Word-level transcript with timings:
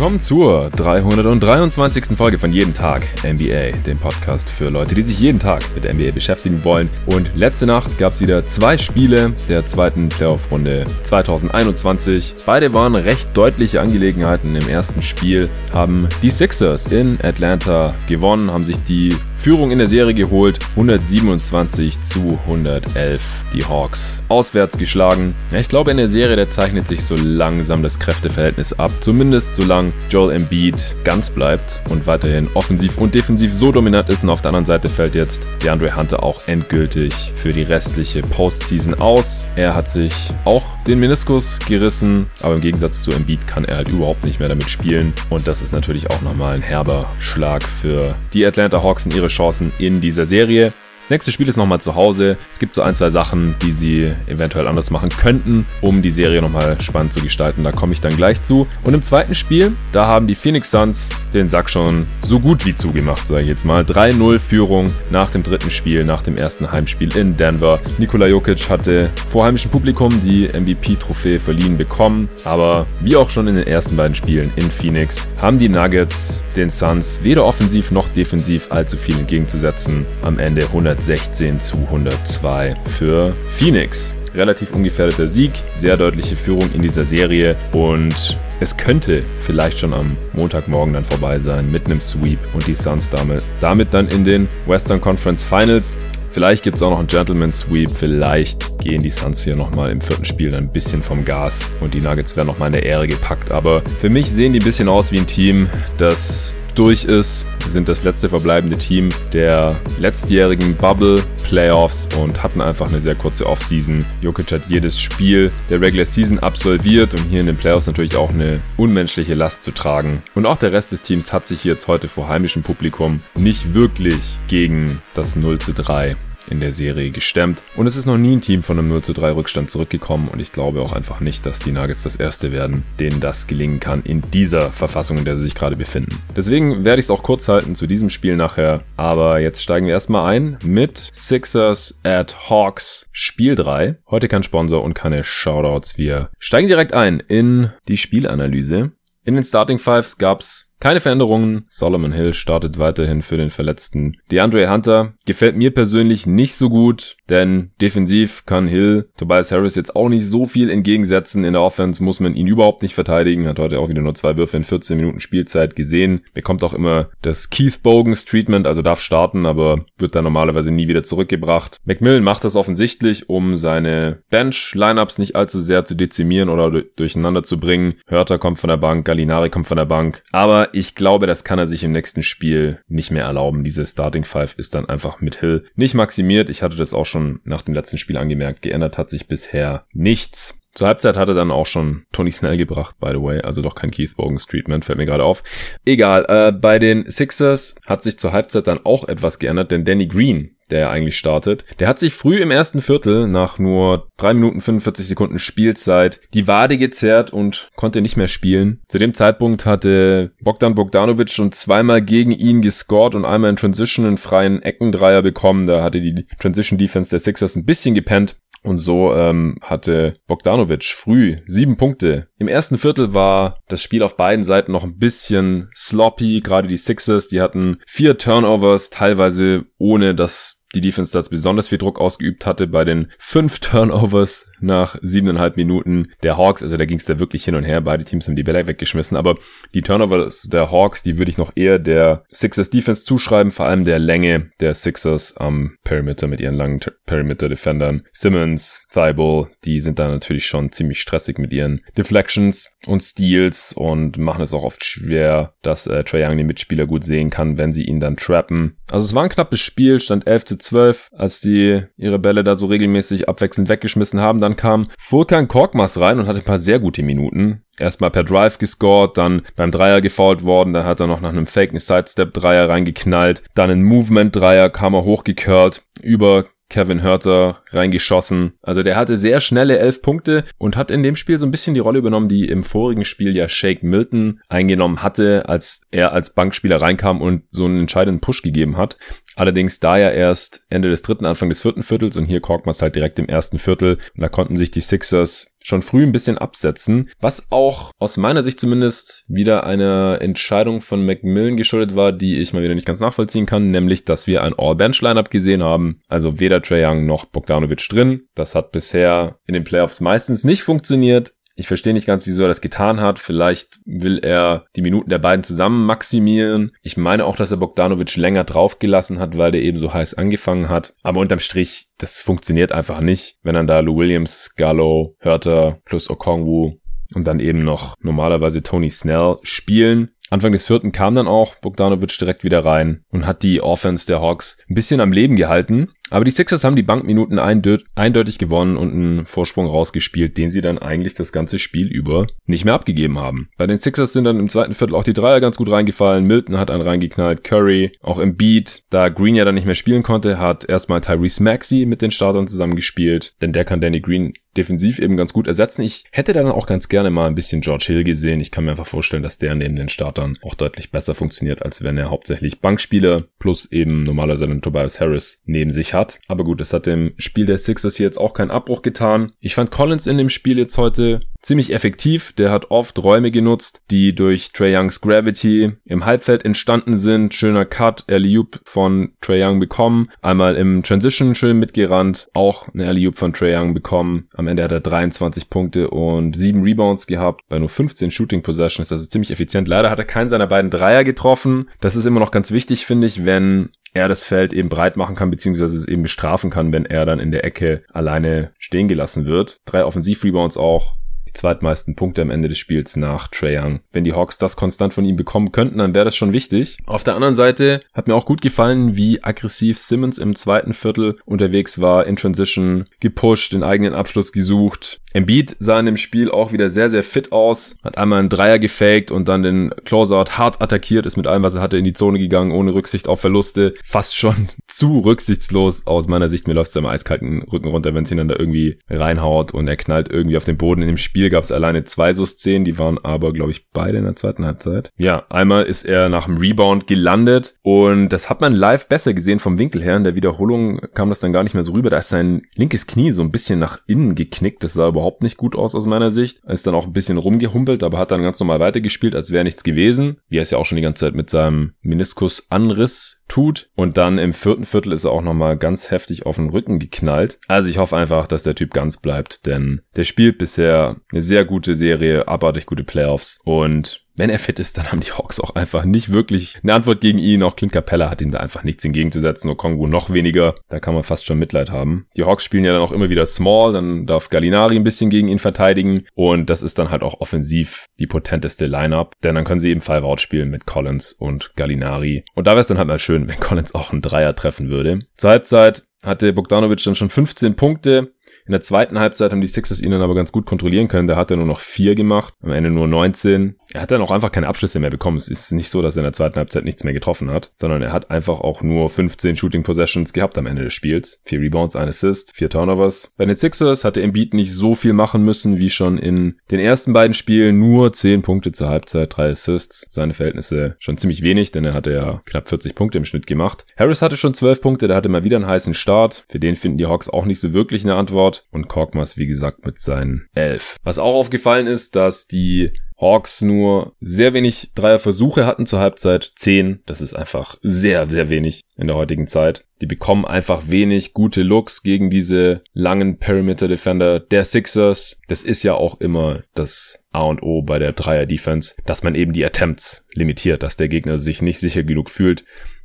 willkommen 0.00 0.18
zur 0.18 0.70
323. 0.70 2.16
Folge 2.16 2.38
von 2.38 2.54
Jeden 2.54 2.72
Tag 2.72 3.06
NBA, 3.22 3.82
dem 3.84 3.98
Podcast 3.98 4.48
für 4.48 4.70
Leute, 4.70 4.94
die 4.94 5.02
sich 5.02 5.20
jeden 5.20 5.38
Tag 5.38 5.62
mit 5.74 5.84
der 5.84 5.92
NBA 5.92 6.12
beschäftigen 6.12 6.64
wollen. 6.64 6.88
Und 7.04 7.30
letzte 7.34 7.66
Nacht 7.66 7.98
gab 7.98 8.14
es 8.14 8.20
wieder 8.22 8.46
zwei 8.46 8.78
Spiele 8.78 9.34
der 9.50 9.66
zweiten 9.66 10.08
Playoff-Runde 10.08 10.86
2021. 11.02 12.34
Beide 12.46 12.72
waren 12.72 12.94
recht 12.94 13.36
deutliche 13.36 13.82
Angelegenheiten. 13.82 14.56
Im 14.56 14.70
ersten 14.70 15.02
Spiel 15.02 15.50
haben 15.70 16.08
die 16.22 16.30
Sixers 16.30 16.86
in 16.86 17.18
Atlanta 17.22 17.94
gewonnen, 18.08 18.50
haben 18.50 18.64
sich 18.64 18.82
die 18.88 19.14
Führung 19.40 19.70
in 19.70 19.78
der 19.78 19.88
Serie 19.88 20.12
geholt. 20.12 20.58
127 20.72 22.02
zu 22.02 22.38
111. 22.44 23.22
Die 23.54 23.64
Hawks 23.64 24.22
auswärts 24.28 24.76
geschlagen. 24.76 25.34
Ja, 25.50 25.60
ich 25.60 25.68
glaube, 25.68 25.90
in 25.92 25.96
der 25.96 26.08
Serie, 26.08 26.36
da 26.36 26.50
zeichnet 26.50 26.86
sich 26.86 27.02
so 27.02 27.16
langsam 27.16 27.82
das 27.82 27.98
Kräfteverhältnis 27.98 28.74
ab. 28.74 28.90
Zumindest 29.00 29.56
solange 29.56 29.94
Joel 30.10 30.36
Embiid 30.36 30.94
ganz 31.04 31.30
bleibt 31.30 31.80
und 31.88 32.06
weiterhin 32.06 32.48
offensiv 32.52 32.98
und 32.98 33.14
defensiv 33.14 33.54
so 33.54 33.72
dominant 33.72 34.10
ist. 34.10 34.24
Und 34.24 34.28
auf 34.28 34.42
der 34.42 34.50
anderen 34.50 34.66
Seite 34.66 34.90
fällt 34.90 35.14
jetzt 35.14 35.46
DeAndre 35.62 35.96
Hunter 35.96 36.22
auch 36.22 36.46
endgültig 36.46 37.32
für 37.34 37.54
die 37.54 37.62
restliche 37.62 38.20
Postseason 38.20 38.92
aus. 39.00 39.44
Er 39.56 39.74
hat 39.74 39.88
sich 39.88 40.12
auch 40.44 40.66
den 40.86 41.00
Meniskus 41.00 41.58
gerissen, 41.66 42.26
aber 42.42 42.56
im 42.56 42.60
Gegensatz 42.60 43.00
zu 43.00 43.10
Embiid 43.10 43.46
kann 43.46 43.64
er 43.64 43.76
halt 43.76 43.88
überhaupt 43.88 44.22
nicht 44.22 44.38
mehr 44.38 44.50
damit 44.50 44.68
spielen. 44.68 45.14
Und 45.30 45.48
das 45.48 45.62
ist 45.62 45.72
natürlich 45.72 46.10
auch 46.10 46.20
nochmal 46.20 46.52
ein 46.52 46.62
herber 46.62 47.06
Schlag 47.20 47.62
für 47.62 48.14
die 48.34 48.44
Atlanta 48.44 48.82
Hawks 48.82 49.06
in 49.06 49.12
ihre 49.12 49.29
Chancen 49.30 49.72
in 49.78 50.00
dieser 50.00 50.26
Serie. 50.26 50.72
Das 51.10 51.16
nächste 51.16 51.32
Spiel 51.32 51.48
ist 51.48 51.56
nochmal 51.56 51.80
zu 51.80 51.96
Hause. 51.96 52.38
Es 52.52 52.60
gibt 52.60 52.76
so 52.76 52.82
ein, 52.82 52.94
zwei 52.94 53.10
Sachen, 53.10 53.56
die 53.62 53.72
sie 53.72 54.12
eventuell 54.28 54.68
anders 54.68 54.92
machen 54.92 55.08
könnten, 55.08 55.66
um 55.80 56.02
die 56.02 56.10
Serie 56.12 56.40
nochmal 56.40 56.80
spannend 56.80 57.12
zu 57.12 57.20
gestalten. 57.20 57.64
Da 57.64 57.72
komme 57.72 57.92
ich 57.92 58.00
dann 58.00 58.16
gleich 58.16 58.44
zu. 58.44 58.68
Und 58.84 58.94
im 58.94 59.02
zweiten 59.02 59.34
Spiel, 59.34 59.72
da 59.90 60.06
haben 60.06 60.28
die 60.28 60.36
Phoenix 60.36 60.70
Suns 60.70 61.20
den 61.34 61.50
Sack 61.50 61.68
schon 61.68 62.06
so 62.22 62.38
gut 62.38 62.64
wie 62.64 62.76
zugemacht, 62.76 63.26
sage 63.26 63.42
ich 63.42 63.48
jetzt 63.48 63.64
mal. 63.64 63.82
3-0 63.82 64.38
Führung 64.38 64.92
nach 65.10 65.32
dem 65.32 65.42
dritten 65.42 65.72
Spiel, 65.72 66.04
nach 66.04 66.22
dem 66.22 66.36
ersten 66.36 66.70
Heimspiel 66.70 67.16
in 67.16 67.36
Denver. 67.36 67.80
Nikola 67.98 68.28
Jokic 68.28 68.70
hatte 68.70 69.10
vor 69.28 69.46
heimischem 69.46 69.72
Publikum 69.72 70.12
die 70.24 70.46
MVP-Trophäe 70.46 71.40
verliehen 71.40 71.76
bekommen. 71.76 72.28
Aber 72.44 72.86
wie 73.00 73.16
auch 73.16 73.30
schon 73.30 73.48
in 73.48 73.56
den 73.56 73.66
ersten 73.66 73.96
beiden 73.96 74.14
Spielen 74.14 74.52
in 74.54 74.70
Phoenix, 74.70 75.26
haben 75.42 75.58
die 75.58 75.68
Nuggets 75.68 76.44
den 76.54 76.70
Suns 76.70 77.24
weder 77.24 77.44
offensiv 77.44 77.90
noch 77.90 78.08
defensiv 78.10 78.68
allzu 78.70 78.96
viel 78.96 79.18
entgegenzusetzen. 79.18 80.06
Am 80.22 80.38
Ende 80.38 80.62
100 80.66 80.99
116 81.00 81.60
zu 81.60 81.76
102 81.78 82.76
für 82.84 83.34
Phoenix. 83.48 84.12
Relativ 84.34 84.74
ungefährdeter 84.74 85.26
Sieg, 85.26 85.50
sehr 85.74 85.96
deutliche 85.96 86.36
Führung 86.36 86.70
in 86.74 86.82
dieser 86.82 87.06
Serie 87.06 87.56
und 87.72 88.38
es 88.60 88.76
könnte 88.76 89.22
vielleicht 89.40 89.78
schon 89.78 89.94
am 89.94 90.18
Montagmorgen 90.34 90.92
dann 90.92 91.04
vorbei 91.04 91.38
sein 91.38 91.72
mit 91.72 91.86
einem 91.86 92.02
Sweep 92.02 92.38
und 92.52 92.66
die 92.66 92.74
Suns 92.74 93.08
damit, 93.08 93.42
damit 93.62 93.94
dann 93.94 94.08
in 94.08 94.26
den 94.26 94.46
Western 94.66 95.00
Conference 95.00 95.42
Finals. 95.42 95.96
Vielleicht 96.32 96.62
gibt 96.62 96.76
es 96.76 96.82
auch 96.82 96.90
noch 96.90 96.98
einen 96.98 97.08
Gentleman 97.08 97.50
Sweep. 97.50 97.90
Vielleicht 97.90 98.78
gehen 98.78 99.02
die 99.02 99.10
Suns 99.10 99.42
hier 99.42 99.56
nochmal 99.56 99.90
im 99.90 100.02
vierten 100.02 100.26
Spiel 100.26 100.54
ein 100.54 100.70
bisschen 100.70 101.02
vom 101.02 101.24
Gas 101.24 101.66
und 101.80 101.94
die 101.94 102.00
Nuggets 102.00 102.36
werden 102.36 102.46
nochmal 102.46 102.68
in 102.68 102.74
der 102.74 102.84
Ehre 102.84 103.08
gepackt. 103.08 103.50
Aber 103.50 103.82
für 104.00 104.10
mich 104.10 104.30
sehen 104.30 104.52
die 104.52 104.60
ein 104.60 104.64
bisschen 104.64 104.88
aus 104.88 105.10
wie 105.10 105.18
ein 105.18 105.26
Team, 105.26 105.70
das 105.96 106.52
durch 106.70 107.04
ist. 107.04 107.46
Wir 107.60 107.70
sind 107.70 107.88
das 107.88 108.04
letzte 108.04 108.28
verbleibende 108.28 108.78
Team 108.78 109.08
der 109.32 109.76
letztjährigen 109.98 110.74
Bubble 110.76 111.22
Playoffs 111.44 112.08
und 112.20 112.42
hatten 112.42 112.60
einfach 112.60 112.88
eine 112.88 113.00
sehr 113.00 113.14
kurze 113.14 113.46
Offseason. 113.46 114.04
Jokic 114.20 114.52
hat 114.52 114.62
jedes 114.68 115.00
Spiel 115.00 115.50
der 115.68 115.80
Regular 115.80 116.06
Season 116.06 116.38
absolviert 116.38 117.14
und 117.14 117.24
hier 117.24 117.40
in 117.40 117.46
den 117.46 117.56
Playoffs 117.56 117.86
natürlich 117.86 118.16
auch 118.16 118.30
eine 118.30 118.60
unmenschliche 118.76 119.34
Last 119.34 119.64
zu 119.64 119.72
tragen. 119.72 120.22
Und 120.34 120.46
auch 120.46 120.56
der 120.56 120.72
Rest 120.72 120.92
des 120.92 121.02
Teams 121.02 121.32
hat 121.32 121.46
sich 121.46 121.64
jetzt 121.64 121.88
heute 121.88 122.08
vor 122.08 122.28
heimischem 122.28 122.62
Publikum 122.62 123.20
nicht 123.34 123.74
wirklich 123.74 124.38
gegen 124.48 125.00
das 125.14 125.36
0 125.36 125.58
zu 125.58 125.72
3 125.72 126.16
in 126.50 126.60
der 126.60 126.72
Serie 126.72 127.10
gestemmt. 127.10 127.62
Und 127.76 127.86
es 127.86 127.96
ist 127.96 128.06
noch 128.06 128.18
nie 128.18 128.36
ein 128.36 128.40
Team 128.40 128.62
von 128.62 128.78
einem 128.78 128.88
0 128.88 129.02
zu 129.02 129.12
3 129.12 129.32
Rückstand 129.32 129.70
zurückgekommen 129.70 130.28
und 130.28 130.40
ich 130.40 130.52
glaube 130.52 130.82
auch 130.82 130.92
einfach 130.92 131.20
nicht, 131.20 131.46
dass 131.46 131.60
die 131.60 131.72
Nuggets 131.72 132.02
das 132.02 132.16
erste 132.16 132.52
werden, 132.52 132.84
denen 132.98 133.20
das 133.20 133.46
gelingen 133.46 133.80
kann 133.80 134.02
in 134.02 134.22
dieser 134.30 134.70
Verfassung, 134.70 135.18
in 135.18 135.24
der 135.24 135.36
sie 135.36 135.44
sich 135.44 135.54
gerade 135.54 135.76
befinden. 135.76 136.20
Deswegen 136.36 136.84
werde 136.84 137.00
ich 137.00 137.06
es 137.06 137.10
auch 137.10 137.22
kurz 137.22 137.48
halten 137.48 137.74
zu 137.74 137.86
diesem 137.86 138.10
Spiel 138.10 138.36
nachher. 138.36 138.82
Aber 138.96 139.40
jetzt 139.40 139.62
steigen 139.62 139.86
wir 139.86 139.92
erstmal 139.92 140.32
ein 140.32 140.58
mit 140.64 141.10
Sixers 141.12 141.98
at 142.02 142.50
Hawks 142.50 143.08
Spiel 143.12 143.54
3. 143.54 143.98
Heute 144.10 144.28
kein 144.28 144.42
Sponsor 144.42 144.82
und 144.82 144.94
keine 144.94 145.24
Shoutouts. 145.24 145.98
Wir 145.98 146.30
steigen 146.38 146.68
direkt 146.68 146.94
ein 146.94 147.20
in 147.20 147.70
die 147.88 147.96
Spielanalyse. 147.96 148.92
In 149.24 149.34
den 149.34 149.44
Starting 149.44 149.78
Fives 149.78 150.16
gab's 150.16 150.69
keine 150.80 151.00
Veränderungen. 151.00 151.66
Solomon 151.68 152.12
Hill 152.12 152.34
startet 152.34 152.78
weiterhin 152.78 153.22
für 153.22 153.36
den 153.36 153.50
Verletzten. 153.50 154.16
DeAndre 154.30 154.70
Hunter 154.70 155.14
gefällt 155.26 155.56
mir 155.56 155.72
persönlich 155.72 156.26
nicht 156.26 156.54
so 156.54 156.70
gut, 156.70 157.16
denn 157.28 157.70
defensiv 157.80 158.44
kann 158.46 158.66
Hill 158.66 159.08
Tobias 159.16 159.52
Harris 159.52 159.76
jetzt 159.76 159.94
auch 159.94 160.08
nicht 160.08 160.26
so 160.26 160.46
viel 160.46 160.70
entgegensetzen. 160.70 161.44
In 161.44 161.52
der 161.52 161.62
Offense 161.62 162.02
muss 162.02 162.20
man 162.20 162.34
ihn 162.34 162.46
überhaupt 162.46 162.82
nicht 162.82 162.94
verteidigen. 162.94 163.46
Hat 163.46 163.58
heute 163.58 163.78
auch 163.78 163.88
wieder 163.88 164.02
nur 164.02 164.14
zwei 164.14 164.36
Würfe 164.36 164.56
in 164.56 164.64
14 164.64 164.96
Minuten 164.96 165.20
Spielzeit 165.20 165.76
gesehen. 165.76 166.22
Bekommt 166.32 166.64
auch 166.64 166.72
immer 166.72 167.10
das 167.22 167.50
Keith 167.50 167.82
Bogans 167.82 168.24
Treatment, 168.24 168.66
also 168.66 168.82
darf 168.82 169.00
starten, 169.00 169.46
aber 169.46 169.84
wird 169.98 170.14
dann 170.14 170.24
normalerweise 170.24 170.70
nie 170.70 170.88
wieder 170.88 171.02
zurückgebracht. 171.02 171.76
McMillan 171.84 172.24
macht 172.24 172.44
das 172.44 172.56
offensichtlich, 172.56 173.28
um 173.28 173.56
seine 173.56 174.22
Bench-Lineups 174.30 175.18
nicht 175.18 175.36
allzu 175.36 175.60
sehr 175.60 175.84
zu 175.84 175.94
dezimieren 175.94 176.48
oder 176.48 176.70
durcheinander 176.96 177.42
zu 177.42 177.60
bringen. 177.60 177.94
Hörter 178.06 178.38
kommt 178.38 178.58
von 178.58 178.68
der 178.68 178.78
Bank, 178.78 179.04
Gallinari 179.04 179.50
kommt 179.50 179.68
von 179.68 179.76
der 179.76 179.84
Bank. 179.84 180.22
Aber 180.32 180.69
ich 180.72 180.94
glaube, 180.94 181.26
das 181.26 181.44
kann 181.44 181.58
er 181.58 181.66
sich 181.66 181.84
im 181.84 181.92
nächsten 181.92 182.22
Spiel 182.22 182.80
nicht 182.88 183.10
mehr 183.10 183.24
erlauben. 183.24 183.64
Diese 183.64 183.86
Starting 183.86 184.24
Five 184.24 184.54
ist 184.56 184.74
dann 184.74 184.86
einfach 184.86 185.20
mit 185.20 185.36
Hill 185.36 185.64
nicht 185.74 185.94
maximiert. 185.94 186.48
Ich 186.48 186.62
hatte 186.62 186.76
das 186.76 186.94
auch 186.94 187.06
schon 187.06 187.40
nach 187.44 187.62
dem 187.62 187.74
letzten 187.74 187.98
Spiel 187.98 188.16
angemerkt. 188.16 188.62
Geändert 188.62 188.98
hat 188.98 189.10
sich 189.10 189.28
bisher 189.28 189.86
nichts. 189.92 190.60
Zur 190.72 190.86
Halbzeit 190.86 191.16
hat 191.16 191.28
er 191.28 191.34
dann 191.34 191.50
auch 191.50 191.66
schon 191.66 192.04
Tony 192.12 192.30
Snell 192.30 192.56
gebracht, 192.56 192.96
by 193.00 193.10
the 193.10 193.20
way. 193.20 193.40
Also 193.40 193.60
doch 193.60 193.74
kein 193.74 193.90
Keith 193.90 194.16
Bogans 194.16 194.46
Treatment, 194.46 194.84
fällt 194.84 194.98
mir 194.98 195.06
gerade 195.06 195.24
auf. 195.24 195.42
Egal, 195.84 196.24
äh, 196.28 196.52
bei 196.52 196.78
den 196.78 197.10
Sixers 197.10 197.74
hat 197.86 198.02
sich 198.02 198.18
zur 198.18 198.32
Halbzeit 198.32 198.66
dann 198.68 198.80
auch 198.84 199.08
etwas 199.08 199.38
geändert, 199.38 199.72
denn 199.72 199.84
Danny 199.84 200.06
Green 200.06 200.56
der 200.70 200.90
eigentlich 200.90 201.16
startet. 201.16 201.64
Der 201.78 201.88
hat 201.88 201.98
sich 201.98 202.14
früh 202.14 202.38
im 202.38 202.50
ersten 202.50 202.82
Viertel 202.82 203.26
nach 203.26 203.58
nur 203.58 204.08
3 204.18 204.34
Minuten 204.34 204.60
45 204.60 205.06
Sekunden 205.06 205.38
Spielzeit 205.38 206.20
die 206.34 206.46
Wade 206.46 206.78
gezerrt 206.78 207.32
und 207.32 207.70
konnte 207.76 208.00
nicht 208.00 208.16
mehr 208.16 208.28
spielen. 208.28 208.80
Zu 208.88 208.98
dem 208.98 209.14
Zeitpunkt 209.14 209.66
hatte 209.66 210.32
Bogdan 210.42 210.74
Bogdanovic 210.74 211.30
schon 211.30 211.52
zweimal 211.52 212.02
gegen 212.02 212.32
ihn 212.32 212.62
gescored 212.62 213.14
und 213.14 213.24
einmal 213.24 213.50
in 213.50 213.56
Transition 213.56 214.06
einen 214.06 214.18
freien 214.18 214.62
Eckendreier 214.62 215.22
bekommen. 215.22 215.66
Da 215.66 215.82
hatte 215.82 216.00
die 216.00 216.26
Transition 216.38 216.78
Defense 216.78 217.10
der 217.10 217.20
Sixers 217.20 217.56
ein 217.56 217.66
bisschen 217.66 217.94
gepennt. 217.94 218.36
Und 218.62 218.78
so 218.78 219.14
ähm, 219.14 219.56
hatte 219.62 220.16
Bogdanovic 220.26 220.84
früh 220.84 221.38
sieben 221.46 221.78
Punkte. 221.78 222.28
Im 222.38 222.46
ersten 222.46 222.76
Viertel 222.76 223.14
war 223.14 223.58
das 223.68 223.82
Spiel 223.82 224.02
auf 224.02 224.18
beiden 224.18 224.44
Seiten 224.44 224.72
noch 224.72 224.84
ein 224.84 224.98
bisschen 224.98 225.70
sloppy. 225.74 226.42
Gerade 226.42 226.68
die 226.68 226.76
Sixers, 226.76 227.28
die 227.28 227.40
hatten 227.40 227.78
vier 227.86 228.18
Turnovers, 228.18 228.90
teilweise 228.90 229.64
ohne 229.78 230.14
dass 230.14 230.59
die 230.74 230.80
Defense 230.80 231.12
da 231.12 231.28
besonders 231.28 231.68
viel 231.68 231.78
Druck 231.78 231.98
ausgeübt 231.98 232.46
hatte 232.46 232.66
bei 232.66 232.84
den 232.84 233.10
fünf 233.18 233.58
Turnovers 233.60 234.49
nach 234.60 234.96
siebeneinhalb 235.02 235.56
Minuten 235.56 236.12
der 236.22 236.36
Hawks. 236.36 236.62
Also 236.62 236.76
da 236.76 236.84
ging 236.84 236.98
es 236.98 237.04
da 237.04 237.18
wirklich 237.18 237.44
hin 237.44 237.54
und 237.54 237.64
her. 237.64 237.80
Beide 237.80 238.04
Teams 238.04 238.26
haben 238.26 238.36
die 238.36 238.42
Bälle 238.42 238.66
weggeschmissen. 238.66 239.16
Aber 239.16 239.36
die 239.74 239.82
Turnovers 239.82 240.42
der 240.42 240.70
Hawks, 240.70 241.02
die 241.02 241.18
würde 241.18 241.30
ich 241.30 241.38
noch 241.38 241.52
eher 241.56 241.78
der 241.78 242.24
Sixers 242.30 242.70
Defense 242.70 243.04
zuschreiben. 243.04 243.52
Vor 243.52 243.66
allem 243.66 243.84
der 243.84 243.98
Länge 243.98 244.50
der 244.60 244.74
Sixers 244.74 245.36
am 245.36 245.76
Perimeter 245.84 246.26
mit 246.26 246.40
ihren 246.40 246.54
langen 246.54 246.80
Perimeter 247.06 247.48
Defendern. 247.48 248.02
Simmons, 248.12 248.86
Thibault, 248.90 249.50
die 249.64 249.80
sind 249.80 249.98
da 249.98 250.08
natürlich 250.08 250.46
schon 250.46 250.72
ziemlich 250.72 251.00
stressig 251.00 251.38
mit 251.38 251.52
ihren 251.52 251.82
Deflections 251.96 252.76
und 252.86 253.02
Steals 253.02 253.72
und 253.72 254.18
machen 254.18 254.42
es 254.42 254.54
auch 254.54 254.62
oft 254.62 254.84
schwer, 254.84 255.54
dass 255.62 255.86
äh, 255.86 256.04
Trae 256.04 256.26
Young 256.26 256.36
die 256.36 256.44
Mitspieler 256.44 256.86
gut 256.86 257.04
sehen 257.04 257.30
kann, 257.30 257.58
wenn 257.58 257.72
sie 257.72 257.84
ihn 257.84 258.00
dann 258.00 258.16
trappen. 258.16 258.76
Also 258.90 259.06
es 259.06 259.14
war 259.14 259.24
ein 259.24 259.30
knappes 259.30 259.60
Spiel, 259.60 260.00
stand 260.00 260.26
11 260.26 260.44
zu 260.44 260.58
12, 260.58 261.08
als 261.12 261.40
die 261.40 261.82
ihre 261.96 262.18
Bälle 262.18 262.44
da 262.44 262.54
so 262.54 262.66
regelmäßig 262.66 263.28
abwechselnd 263.28 263.68
weggeschmissen 263.68 264.20
haben. 264.20 264.40
Dann 264.40 264.49
kam 264.56 264.88
Furkan 264.98 265.48
Korkmaz 265.48 265.98
rein 265.98 266.18
und 266.18 266.26
hatte 266.26 266.40
ein 266.40 266.44
paar 266.44 266.58
sehr 266.58 266.78
gute 266.78 267.02
Minuten. 267.02 267.62
Erstmal 267.78 268.10
per 268.10 268.24
Drive 268.24 268.58
gescored, 268.58 269.16
dann 269.16 269.42
beim 269.56 269.70
Dreier 269.70 270.00
gefoult 270.00 270.44
worden, 270.44 270.72
dann 270.72 270.84
hat 270.84 271.00
er 271.00 271.06
noch 271.06 271.20
nach 271.20 271.30
einem 271.30 271.46
Fake 271.46 271.70
eine 271.70 271.80
Sidestep-Dreier 271.80 272.68
reingeknallt, 272.68 273.42
dann 273.54 273.70
ein 273.70 273.82
Movement-Dreier 273.82 274.68
kam 274.68 274.94
er 274.94 275.04
hochgecurlt 275.04 275.82
über 276.02 276.44
Kevin 276.70 277.02
Hörter 277.02 277.62
reingeschossen. 277.72 278.52
Also 278.62 278.82
der 278.82 278.96
hatte 278.96 279.16
sehr 279.16 279.40
schnelle 279.40 279.78
elf 279.78 280.00
Punkte 280.00 280.44
und 280.56 280.76
hat 280.76 280.90
in 280.90 281.02
dem 281.02 281.16
Spiel 281.16 281.36
so 281.36 281.44
ein 281.44 281.50
bisschen 281.50 281.74
die 281.74 281.80
Rolle 281.80 281.98
übernommen, 281.98 282.28
die 282.28 282.46
im 282.46 282.62
vorigen 282.62 283.04
Spiel 283.04 283.36
ja 283.36 283.48
Shake 283.48 283.82
Milton 283.82 284.40
eingenommen 284.48 285.02
hatte, 285.02 285.48
als 285.48 285.82
er 285.90 286.12
als 286.12 286.32
Bankspieler 286.32 286.80
reinkam 286.80 287.20
und 287.20 287.42
so 287.50 287.66
einen 287.66 287.80
entscheidenden 287.80 288.20
Push 288.20 288.42
gegeben 288.42 288.76
hat. 288.76 288.96
Allerdings 289.40 289.80
da 289.80 289.96
ja 289.96 290.10
erst 290.10 290.66
Ende 290.68 290.90
des 290.90 291.00
dritten, 291.00 291.24
Anfang 291.24 291.48
des 291.48 291.62
vierten 291.62 291.82
Viertels 291.82 292.18
und 292.18 292.26
hier 292.26 292.42
Korkmaz 292.42 292.82
halt 292.82 292.94
direkt 292.94 293.18
im 293.18 293.24
ersten 293.24 293.58
Viertel. 293.58 293.94
Und 294.14 294.20
da 294.20 294.28
konnten 294.28 294.58
sich 294.58 294.70
die 294.70 294.82
Sixers 294.82 295.54
schon 295.64 295.80
früh 295.80 296.02
ein 296.02 296.12
bisschen 296.12 296.36
absetzen, 296.36 297.08
was 297.20 297.50
auch 297.50 297.90
aus 297.98 298.18
meiner 298.18 298.42
Sicht 298.42 298.60
zumindest 298.60 299.24
wieder 299.28 299.64
eine 299.64 300.18
Entscheidung 300.20 300.82
von 300.82 301.06
Macmillan 301.06 301.56
geschuldet 301.56 301.96
war, 301.96 302.12
die 302.12 302.36
ich 302.36 302.52
mal 302.52 302.62
wieder 302.62 302.74
nicht 302.74 302.86
ganz 302.86 303.00
nachvollziehen 303.00 303.46
kann, 303.46 303.70
nämlich, 303.70 304.04
dass 304.04 304.26
wir 304.26 304.42
ein 304.42 304.52
All-Bench-Lineup 304.58 305.30
gesehen 305.30 305.62
haben, 305.62 306.02
also 306.06 306.38
weder 306.38 306.60
Trae 306.60 306.86
Young 306.86 307.06
noch 307.06 307.24
Bogdanovic 307.24 307.88
drin. 307.88 308.24
Das 308.34 308.54
hat 308.54 308.72
bisher 308.72 309.38
in 309.46 309.54
den 309.54 309.64
Playoffs 309.64 310.02
meistens 310.02 310.44
nicht 310.44 310.64
funktioniert. 310.64 311.32
Ich 311.60 311.68
verstehe 311.68 311.92
nicht 311.92 312.06
ganz, 312.06 312.26
wieso 312.26 312.44
er 312.44 312.48
das 312.48 312.62
getan 312.62 313.02
hat. 313.02 313.18
Vielleicht 313.18 313.80
will 313.84 314.18
er 314.20 314.64
die 314.76 314.80
Minuten 314.80 315.10
der 315.10 315.18
beiden 315.18 315.44
zusammen 315.44 315.84
maximieren. 315.84 316.72
Ich 316.80 316.96
meine 316.96 317.26
auch, 317.26 317.36
dass 317.36 317.50
er 317.50 317.58
Bogdanovic 317.58 318.16
länger 318.16 318.44
draufgelassen 318.44 319.18
hat, 319.18 319.36
weil 319.36 319.52
der 319.52 319.60
eben 319.60 319.78
so 319.78 319.92
heiß 319.92 320.14
angefangen 320.14 320.70
hat. 320.70 320.94
Aber 321.02 321.20
unterm 321.20 321.38
Strich, 321.38 321.88
das 321.98 322.22
funktioniert 322.22 322.72
einfach 322.72 323.02
nicht, 323.02 323.36
wenn 323.42 323.52
dann 323.52 323.66
da 323.66 323.80
Lou 323.80 323.98
Williams, 323.98 324.54
Gallo, 324.56 325.16
Hörter 325.18 325.80
plus 325.84 326.08
Okongwu 326.08 326.78
und 327.14 327.28
dann 327.28 327.40
eben 327.40 327.62
noch 327.62 327.94
normalerweise 328.00 328.62
Tony 328.62 328.88
Snell 328.88 329.36
spielen. 329.42 330.12
Anfang 330.30 330.52
des 330.52 330.64
vierten 330.64 330.92
kam 330.92 331.12
dann 331.12 331.28
auch 331.28 331.56
Bogdanovic 331.56 332.16
direkt 332.16 332.42
wieder 332.42 332.64
rein 332.64 333.04
und 333.10 333.26
hat 333.26 333.42
die 333.42 333.60
Offense 333.60 334.06
der 334.06 334.22
Hawks 334.22 334.56
ein 334.66 334.74
bisschen 334.74 335.00
am 335.00 335.12
Leben 335.12 335.36
gehalten. 335.36 335.90
Aber 336.10 336.24
die 336.24 336.30
Sixers 336.30 336.64
haben 336.64 336.76
die 336.76 336.82
Bankminuten 336.82 337.38
eindeutig 337.38 338.38
gewonnen 338.38 338.76
und 338.76 338.92
einen 338.92 339.26
Vorsprung 339.26 339.66
rausgespielt, 339.66 340.36
den 340.36 340.50
sie 340.50 340.60
dann 340.60 340.78
eigentlich 340.78 341.14
das 341.14 341.32
ganze 341.32 341.58
Spiel 341.58 341.86
über 341.86 342.26
nicht 342.46 342.64
mehr 342.64 342.74
abgegeben 342.74 343.18
haben. 343.18 343.48
Bei 343.56 343.66
den 343.66 343.78
Sixers 343.78 344.12
sind 344.12 344.24
dann 344.24 344.38
im 344.38 344.48
zweiten 344.48 344.74
Viertel 344.74 344.94
auch 344.94 345.04
die 345.04 345.12
Dreier 345.12 345.40
ganz 345.40 345.56
gut 345.56 345.70
reingefallen. 345.70 346.26
Milton 346.26 346.58
hat 346.58 346.70
einen 346.70 346.82
reingeknallt, 346.82 347.44
Curry, 347.44 347.92
auch 348.02 348.18
im 348.18 348.36
Beat. 348.36 348.82
Da 348.90 349.08
Green 349.08 349.34
ja 349.34 349.44
dann 349.44 349.54
nicht 349.54 349.66
mehr 349.66 349.74
spielen 349.74 350.02
konnte, 350.02 350.38
hat 350.38 350.68
erstmal 350.68 351.00
Tyrese 351.00 351.42
Maxey 351.42 351.86
mit 351.86 352.02
den 352.02 352.10
Startern 352.10 352.48
zusammengespielt, 352.48 353.34
denn 353.40 353.52
der 353.52 353.64
kann 353.64 353.80
Danny 353.80 354.00
Green 354.00 354.34
defensiv 354.56 354.98
eben 354.98 355.16
ganz 355.16 355.32
gut 355.32 355.46
ersetzen. 355.46 355.82
Ich 355.82 356.04
hätte 356.10 356.32
dann 356.32 356.50
auch 356.50 356.66
ganz 356.66 356.88
gerne 356.88 357.10
mal 357.10 357.26
ein 357.26 357.34
bisschen 357.34 357.60
George 357.60 357.84
Hill 357.86 358.04
gesehen. 358.04 358.40
Ich 358.40 358.50
kann 358.50 358.64
mir 358.64 358.72
einfach 358.72 358.86
vorstellen, 358.86 359.22
dass 359.22 359.38
der 359.38 359.54
neben 359.54 359.76
den 359.76 359.88
Startern 359.88 360.38
auch 360.42 360.54
deutlich 360.54 360.90
besser 360.90 361.14
funktioniert, 361.14 361.62
als 361.62 361.82
wenn 361.82 361.96
er 361.96 362.10
hauptsächlich 362.10 362.60
Bankspieler 362.60 363.24
plus 363.38 363.70
eben 363.70 364.02
normalerweise 364.02 364.44
einen 364.44 364.62
Tobias 364.62 365.00
Harris 365.00 365.42
neben 365.44 365.72
sich 365.72 365.94
hat. 365.94 365.99
Aber 366.28 366.44
gut, 366.44 366.60
das 366.60 366.72
hat 366.72 366.86
dem 366.86 367.12
Spiel 367.18 367.46
der 367.46 367.58
Sixers 367.58 367.96
hier 367.96 368.06
jetzt 368.06 368.18
auch 368.18 368.34
keinen 368.34 368.50
Abbruch 368.50 368.82
getan. 368.82 369.32
Ich 369.40 369.54
fand 369.54 369.70
Collins 369.70 370.06
in 370.06 370.18
dem 370.18 370.30
Spiel 370.30 370.58
jetzt 370.58 370.78
heute 370.78 371.20
ziemlich 371.42 371.72
effektiv. 371.72 372.32
Der 372.32 372.50
hat 372.50 372.70
oft 372.70 373.02
Räume 373.02 373.30
genutzt, 373.30 373.82
die 373.90 374.14
durch 374.14 374.52
Trey 374.52 374.76
Youngs 374.76 375.00
Gravity 375.00 375.72
im 375.84 376.06
Halbfeld 376.06 376.44
entstanden 376.44 376.98
sind. 376.98 377.34
Schöner 377.34 377.64
Cut, 377.64 378.04
Alley-Oop 378.08 378.60
von 378.64 379.12
Trey 379.20 379.42
Young 379.42 379.60
bekommen. 379.60 380.10
Einmal 380.22 380.56
im 380.56 380.82
Transition 380.82 381.34
schön 381.34 381.58
mitgerannt. 381.58 382.28
Auch 382.34 382.68
eine 382.72 382.86
Alley-Oop 382.86 383.16
von 383.16 383.32
Trey 383.32 383.56
Young 383.56 383.74
bekommen. 383.74 384.28
Am 384.34 384.48
Ende 384.48 384.64
hat 384.64 384.72
er 384.72 384.80
23 384.80 385.50
Punkte 385.50 385.90
und 385.90 386.36
7 386.36 386.62
Rebounds 386.62 387.06
gehabt 387.06 387.42
bei 387.48 387.58
nur 387.58 387.68
15 387.68 388.10
Shooting 388.10 388.42
Possessions. 388.42 388.88
Das 388.88 389.02
ist 389.02 389.12
ziemlich 389.12 389.30
effizient. 389.30 389.68
Leider 389.68 389.90
hat 389.90 389.98
er 389.98 390.04
keinen 390.04 390.30
seiner 390.30 390.46
beiden 390.46 390.70
Dreier 390.70 391.04
getroffen. 391.04 391.70
Das 391.80 391.96
ist 391.96 392.04
immer 392.04 392.20
noch 392.20 392.30
ganz 392.30 392.52
wichtig, 392.52 392.86
finde 392.86 393.06
ich, 393.06 393.24
wenn 393.24 393.70
er 393.92 394.08
das 394.08 394.24
Feld 394.24 394.52
eben 394.52 394.68
breit 394.68 394.96
machen 394.96 395.16
kann, 395.16 395.30
beziehungsweise 395.30 395.89
eben 395.90 396.02
bestrafen 396.02 396.50
kann, 396.50 396.72
wenn 396.72 396.86
er 396.86 397.06
dann 397.06 397.20
in 397.20 397.32
der 397.32 397.44
Ecke 397.44 397.82
alleine 397.92 398.52
stehen 398.58 398.88
gelassen 398.88 399.26
wird. 399.26 399.58
Drei 399.64 399.84
Offensiv-Rebounds 399.84 400.56
auch, 400.56 400.94
die 401.30 401.38
zweitmeisten 401.38 401.94
Punkte 401.94 402.22
am 402.22 402.30
Ende 402.30 402.48
des 402.48 402.58
Spiels 402.58 402.96
nach 402.96 403.28
Trae 403.28 403.58
Young. 403.58 403.80
Wenn 403.92 404.04
die 404.04 404.12
Hawks 404.12 404.38
das 404.38 404.56
konstant 404.56 404.94
von 404.94 405.04
ihm 405.04 405.16
bekommen 405.16 405.52
könnten, 405.52 405.78
dann 405.78 405.94
wäre 405.94 406.04
das 406.04 406.16
schon 406.16 406.32
wichtig. 406.32 406.78
Auf 406.86 407.04
der 407.04 407.14
anderen 407.14 407.34
Seite 407.34 407.82
hat 407.94 408.08
mir 408.08 408.14
auch 408.14 408.26
gut 408.26 408.40
gefallen, 408.40 408.96
wie 408.96 409.22
aggressiv 409.22 409.78
Simmons 409.78 410.18
im 410.18 410.34
zweiten 410.34 410.72
Viertel 410.72 411.18
unterwegs 411.24 411.80
war, 411.80 412.06
in 412.06 412.16
Transition 412.16 412.86
gepusht, 412.98 413.52
den 413.52 413.62
eigenen 413.62 413.94
Abschluss 413.94 414.32
gesucht. 414.32 414.99
Embiid 415.12 415.56
sah 415.58 415.80
in 415.80 415.86
dem 415.86 415.96
Spiel 415.96 416.30
auch 416.30 416.52
wieder 416.52 416.70
sehr, 416.70 416.90
sehr 416.90 417.02
fit 417.02 417.32
aus, 417.32 417.76
hat 417.82 417.98
einmal 417.98 418.18
einen 418.18 418.28
Dreier 418.28 418.58
gefaked 418.58 419.10
und 419.10 419.28
dann 419.28 419.42
den 419.42 419.70
Closeout 419.84 420.38
hart 420.38 420.60
attackiert, 420.60 421.06
ist 421.06 421.16
mit 421.16 421.26
allem, 421.26 421.42
was 421.42 421.54
er 421.54 421.62
hatte, 421.62 421.78
in 421.78 421.84
die 421.84 421.92
Zone 421.92 422.18
gegangen, 422.18 422.52
ohne 422.52 422.74
Rücksicht 422.74 423.08
auf 423.08 423.20
Verluste. 423.20 423.74
Fast 423.84 424.16
schon 424.16 424.48
zu 424.68 425.00
rücksichtslos 425.00 425.86
aus 425.86 426.08
meiner 426.08 426.28
Sicht. 426.28 426.46
Mir 426.46 426.54
läuft 426.54 426.70
es 426.70 426.76
am 426.76 426.86
eiskalten 426.86 427.42
Rücken 427.42 427.68
runter, 427.68 427.94
wenn 427.94 428.04
es 428.04 428.10
ihn 428.10 428.18
dann 428.18 428.28
da 428.28 428.36
irgendwie 428.38 428.78
reinhaut 428.88 429.52
und 429.52 429.66
er 429.66 429.76
knallt 429.76 430.10
irgendwie 430.10 430.36
auf 430.36 430.44
den 430.44 430.56
Boden 430.56 430.82
in 430.82 430.88
dem 430.88 430.96
Spiel 430.96 431.30
gab 431.30 431.44
es 431.44 431.52
alleine 431.52 431.84
zwei 431.84 432.12
so 432.12 432.26
Szenen, 432.26 432.64
die 432.64 432.78
waren 432.78 432.98
aber, 432.98 433.32
glaube 433.32 433.50
ich, 433.50 433.70
beide 433.72 433.98
in 433.98 434.04
der 434.04 434.16
zweiten 434.16 434.44
Halbzeit. 434.44 434.90
Ja, 434.96 435.24
einmal 435.30 435.64
ist 435.64 435.84
er 435.84 436.08
nach 436.08 436.26
dem 436.26 436.36
Rebound 436.36 436.86
gelandet 436.86 437.56
und 437.62 438.10
das 438.10 438.28
hat 438.28 438.40
man 438.40 438.54
live 438.54 438.88
besser 438.88 439.14
gesehen 439.14 439.38
vom 439.38 439.58
Winkel 439.58 439.82
her. 439.82 439.96
In 439.96 440.04
der 440.04 440.14
Wiederholung 440.14 440.80
kam 440.94 441.08
das 441.08 441.20
dann 441.20 441.32
gar 441.32 441.42
nicht 441.42 441.54
mehr 441.54 441.64
so 441.64 441.72
rüber. 441.72 441.90
Da 441.90 441.98
ist 441.98 442.08
sein 442.08 442.42
linkes 442.54 442.86
Knie 442.86 443.10
so 443.10 443.22
ein 443.22 443.30
bisschen 443.30 443.58
nach 443.58 443.80
innen 443.86 444.14
geknickt. 444.14 444.64
Das 444.64 444.74
sah 444.74 444.86
überhaupt 445.00 445.22
nicht 445.22 445.36
gut 445.36 445.56
aus 445.56 445.74
aus 445.74 445.86
meiner 445.86 446.10
Sicht. 446.10 446.40
Er 446.44 446.52
ist 446.52 446.66
dann 446.66 446.74
auch 446.74 446.86
ein 446.86 446.92
bisschen 446.92 447.18
rumgehumpelt, 447.18 447.82
aber 447.82 447.98
hat 447.98 448.10
dann 448.10 448.22
ganz 448.22 448.38
normal 448.38 448.60
weitergespielt, 448.60 449.14
als 449.14 449.32
wäre 449.32 449.44
nichts 449.44 449.64
gewesen. 449.64 450.18
Wie 450.28 450.38
er 450.38 450.42
es 450.42 450.50
ja 450.50 450.58
auch 450.58 450.66
schon 450.66 450.76
die 450.76 450.82
ganze 450.82 451.06
Zeit 451.06 451.14
mit 451.14 451.30
seinem 451.30 451.72
Meniskusanriss 451.80 453.20
tut. 453.28 453.70
Und 453.74 453.96
dann 453.96 454.18
im 454.18 454.32
vierten 454.32 454.64
Viertel 454.64 454.92
ist 454.92 455.04
er 455.04 455.12
auch 455.12 455.22
nochmal 455.22 455.56
ganz 455.56 455.90
heftig 455.90 456.26
auf 456.26 456.36
den 456.36 456.50
Rücken 456.50 456.78
geknallt. 456.78 457.38
Also 457.48 457.70
ich 457.70 457.78
hoffe 457.78 457.96
einfach, 457.96 458.26
dass 458.26 458.42
der 458.42 458.54
Typ 458.54 458.72
ganz 458.72 458.98
bleibt, 458.98 459.46
denn 459.46 459.80
der 459.96 460.04
spielt 460.04 460.38
bisher 460.38 460.96
eine 461.10 461.22
sehr 461.22 461.44
gute 461.44 461.74
Serie, 461.74 462.28
abartig 462.28 462.66
gute 462.66 462.84
Playoffs 462.84 463.38
und 463.44 464.04
wenn 464.20 464.28
er 464.28 464.38
fit 464.38 464.58
ist, 464.58 464.76
dann 464.76 464.92
haben 464.92 465.00
die 465.00 465.12
Hawks 465.12 465.40
auch 465.40 465.54
einfach 465.54 465.86
nicht 465.86 466.12
wirklich 466.12 466.58
eine 466.62 466.74
Antwort 466.74 467.00
gegen 467.00 467.18
ihn. 467.18 467.42
Auch 467.42 467.56
Clint 467.56 467.72
Capella 467.72 468.10
hat 468.10 468.20
ihm 468.20 468.30
da 468.30 468.38
einfach 468.38 468.64
nichts 468.64 468.84
entgegenzusetzen. 468.84 469.48
Nur 469.48 469.56
Kongo 469.56 469.86
noch 469.86 470.12
weniger. 470.12 470.56
Da 470.68 470.78
kann 470.78 470.92
man 470.92 471.04
fast 471.04 471.24
schon 471.24 471.38
Mitleid 471.38 471.70
haben. 471.70 472.06
Die 472.18 472.24
Hawks 472.24 472.44
spielen 472.44 472.64
ja 472.64 472.74
dann 472.74 472.82
auch 472.82 472.92
immer 472.92 473.08
wieder 473.08 473.24
small. 473.24 473.72
Dann 473.72 474.04
darf 474.04 474.28
Gallinari 474.28 474.76
ein 474.76 474.84
bisschen 474.84 475.08
gegen 475.08 475.28
ihn 475.28 475.38
verteidigen. 475.38 476.06
Und 476.14 476.50
das 476.50 476.62
ist 476.62 476.78
dann 476.78 476.90
halt 476.90 477.02
auch 477.02 477.22
offensiv 477.22 477.86
die 477.98 478.06
potenteste 478.06 478.66
Lineup. 478.66 479.14
Denn 479.24 479.36
dann 479.36 479.44
können 479.44 479.60
sie 479.60 479.70
eben 479.70 479.80
Five 479.80 480.04
Out 480.04 480.20
spielen 480.20 480.50
mit 480.50 480.66
Collins 480.66 481.12
und 481.14 481.56
Gallinari. 481.56 482.22
Und 482.34 482.46
da 482.46 482.50
wäre 482.50 482.60
es 482.60 482.66
dann 482.66 482.76
halt 482.76 482.88
mal 482.88 482.98
schön, 482.98 483.26
wenn 483.26 483.40
Collins 483.40 483.74
auch 483.74 483.90
einen 483.90 484.02
Dreier 484.02 484.36
treffen 484.36 484.68
würde. 484.68 484.98
Zur 485.16 485.30
Halbzeit 485.30 485.84
hatte 486.04 486.32
Bogdanovic 486.32 486.82
dann 486.82 486.94
schon 486.94 487.10
15 487.10 487.56
Punkte. 487.56 488.12
In 488.50 488.52
der 488.52 488.62
zweiten 488.62 488.98
Halbzeit 488.98 489.30
haben 489.30 489.40
die 489.40 489.46
Sixers 489.46 489.80
ihn 489.80 489.92
dann 489.92 490.02
aber 490.02 490.16
ganz 490.16 490.32
gut 490.32 490.44
kontrollieren 490.44 490.88
können. 490.88 491.06
Da 491.06 491.14
hat 491.14 491.30
er 491.30 491.36
nur 491.36 491.46
noch 491.46 491.60
vier 491.60 491.94
gemacht, 491.94 492.34
am 492.42 492.50
Ende 492.50 492.72
nur 492.72 492.88
19. 492.88 493.54
Er 493.72 493.82
hat 493.82 493.92
dann 493.92 494.02
auch 494.02 494.10
einfach 494.10 494.32
keine 494.32 494.48
Abschlüsse 494.48 494.80
mehr 494.80 494.90
bekommen. 494.90 495.16
Es 495.18 495.28
ist 495.28 495.52
nicht 495.52 495.70
so, 495.70 495.80
dass 495.80 495.96
er 495.96 496.00
in 496.00 496.06
der 496.06 496.12
zweiten 496.12 496.34
Halbzeit 496.34 496.64
nichts 496.64 496.82
mehr 496.82 496.92
getroffen 496.92 497.30
hat, 497.30 497.52
sondern 497.54 497.80
er 497.80 497.92
hat 497.92 498.10
einfach 498.10 498.40
auch 498.40 498.62
nur 498.62 498.88
15 498.88 499.36
Shooting 499.36 499.62
Possessions 499.62 500.12
gehabt 500.12 500.36
am 500.36 500.46
Ende 500.46 500.64
des 500.64 500.74
Spiels. 500.74 501.22
Vier 501.24 501.40
Rebounds, 501.40 501.76
ein 501.76 501.86
Assist, 501.86 502.34
vier 502.34 502.50
Turnovers. 502.50 503.14
Bei 503.16 503.24
den 503.24 503.36
Sixers 503.36 503.84
hatte 503.84 504.02
Embiid 504.02 504.34
nicht 504.34 504.52
so 504.52 504.74
viel 504.74 504.94
machen 504.94 505.24
müssen 505.24 505.58
wie 505.58 505.70
schon 505.70 505.98
in 505.98 506.40
den 506.50 506.58
ersten 506.58 506.92
beiden 506.92 507.14
Spielen. 507.14 507.60
Nur 507.60 507.92
10 507.92 508.22
Punkte 508.22 508.50
zur 508.50 508.68
Halbzeit, 508.68 509.16
drei 509.16 509.30
Assists. 509.30 509.86
Seine 509.88 510.12
Verhältnisse 510.12 510.74
schon 510.80 510.96
ziemlich 510.96 511.22
wenig, 511.22 511.52
denn 511.52 511.64
er 511.64 511.74
hatte 511.74 511.92
ja 511.92 512.22
knapp 512.24 512.48
40 512.48 512.74
Punkte 512.74 512.98
im 512.98 513.04
Schnitt 513.04 513.28
gemacht. 513.28 513.64
Harris 513.76 514.02
hatte 514.02 514.16
schon 514.16 514.34
12 514.34 514.60
Punkte, 514.60 514.88
der 514.88 514.96
hatte 514.96 515.08
mal 515.08 515.22
wieder 515.22 515.36
einen 515.36 515.46
heißen 515.46 515.74
Start. 515.74 516.24
Für 516.28 516.40
den 516.40 516.56
finden 516.56 516.78
die 516.78 516.86
Hawks 516.86 517.08
auch 517.08 517.24
nicht 517.24 517.38
so 517.38 517.52
wirklich 517.52 517.84
eine 517.84 517.94
Antwort. 517.94 518.39
Und 518.50 518.68
Korkmaz, 518.68 519.16
wie 519.16 519.26
gesagt, 519.26 519.64
mit 519.64 519.78
seinen 519.78 520.28
11. 520.34 520.76
Was 520.82 520.98
auch 520.98 521.14
aufgefallen 521.14 521.66
ist, 521.66 521.96
dass 521.96 522.26
die 522.26 522.72
Hawks 523.00 523.40
nur 523.40 523.94
sehr 524.00 524.34
wenig 524.34 524.72
Dreierversuche 524.74 525.46
hatten 525.46 525.66
zur 525.66 525.80
Halbzeit. 525.80 526.32
Zehn, 526.36 526.80
das 526.86 527.00
ist 527.00 527.14
einfach 527.14 527.56
sehr, 527.62 528.06
sehr 528.06 528.28
wenig 528.28 528.62
in 528.76 528.88
der 528.88 528.96
heutigen 528.96 529.26
Zeit. 529.26 529.64
Die 529.80 529.86
bekommen 529.86 530.26
einfach 530.26 530.64
wenig 530.68 531.14
gute 531.14 531.42
Looks 531.42 531.82
gegen 531.82 532.10
diese 532.10 532.62
langen 532.74 533.18
Perimeter 533.18 533.68
Defender 533.68 534.20
der 534.20 534.44
Sixers. 534.44 535.18
Das 535.28 535.42
ist 535.42 535.62
ja 535.62 535.74
auch 535.74 536.00
immer 536.00 536.42
das 536.54 537.02
A 537.12 537.22
und 537.22 537.42
O 537.42 537.62
bei 537.62 537.78
der 537.78 537.92
Dreier 537.92 538.26
Defense, 538.26 538.74
dass 538.84 539.02
man 539.02 539.14
eben 539.14 539.32
die 539.32 539.44
Attempts 539.44 540.06
limitiert, 540.12 540.62
dass 540.62 540.76
der 540.76 540.88
Gegner 540.88 541.18
sich 541.18 541.40
nicht 541.40 541.58
sicher 541.58 541.82
genug 541.82 542.10
fühlt, 542.10 542.44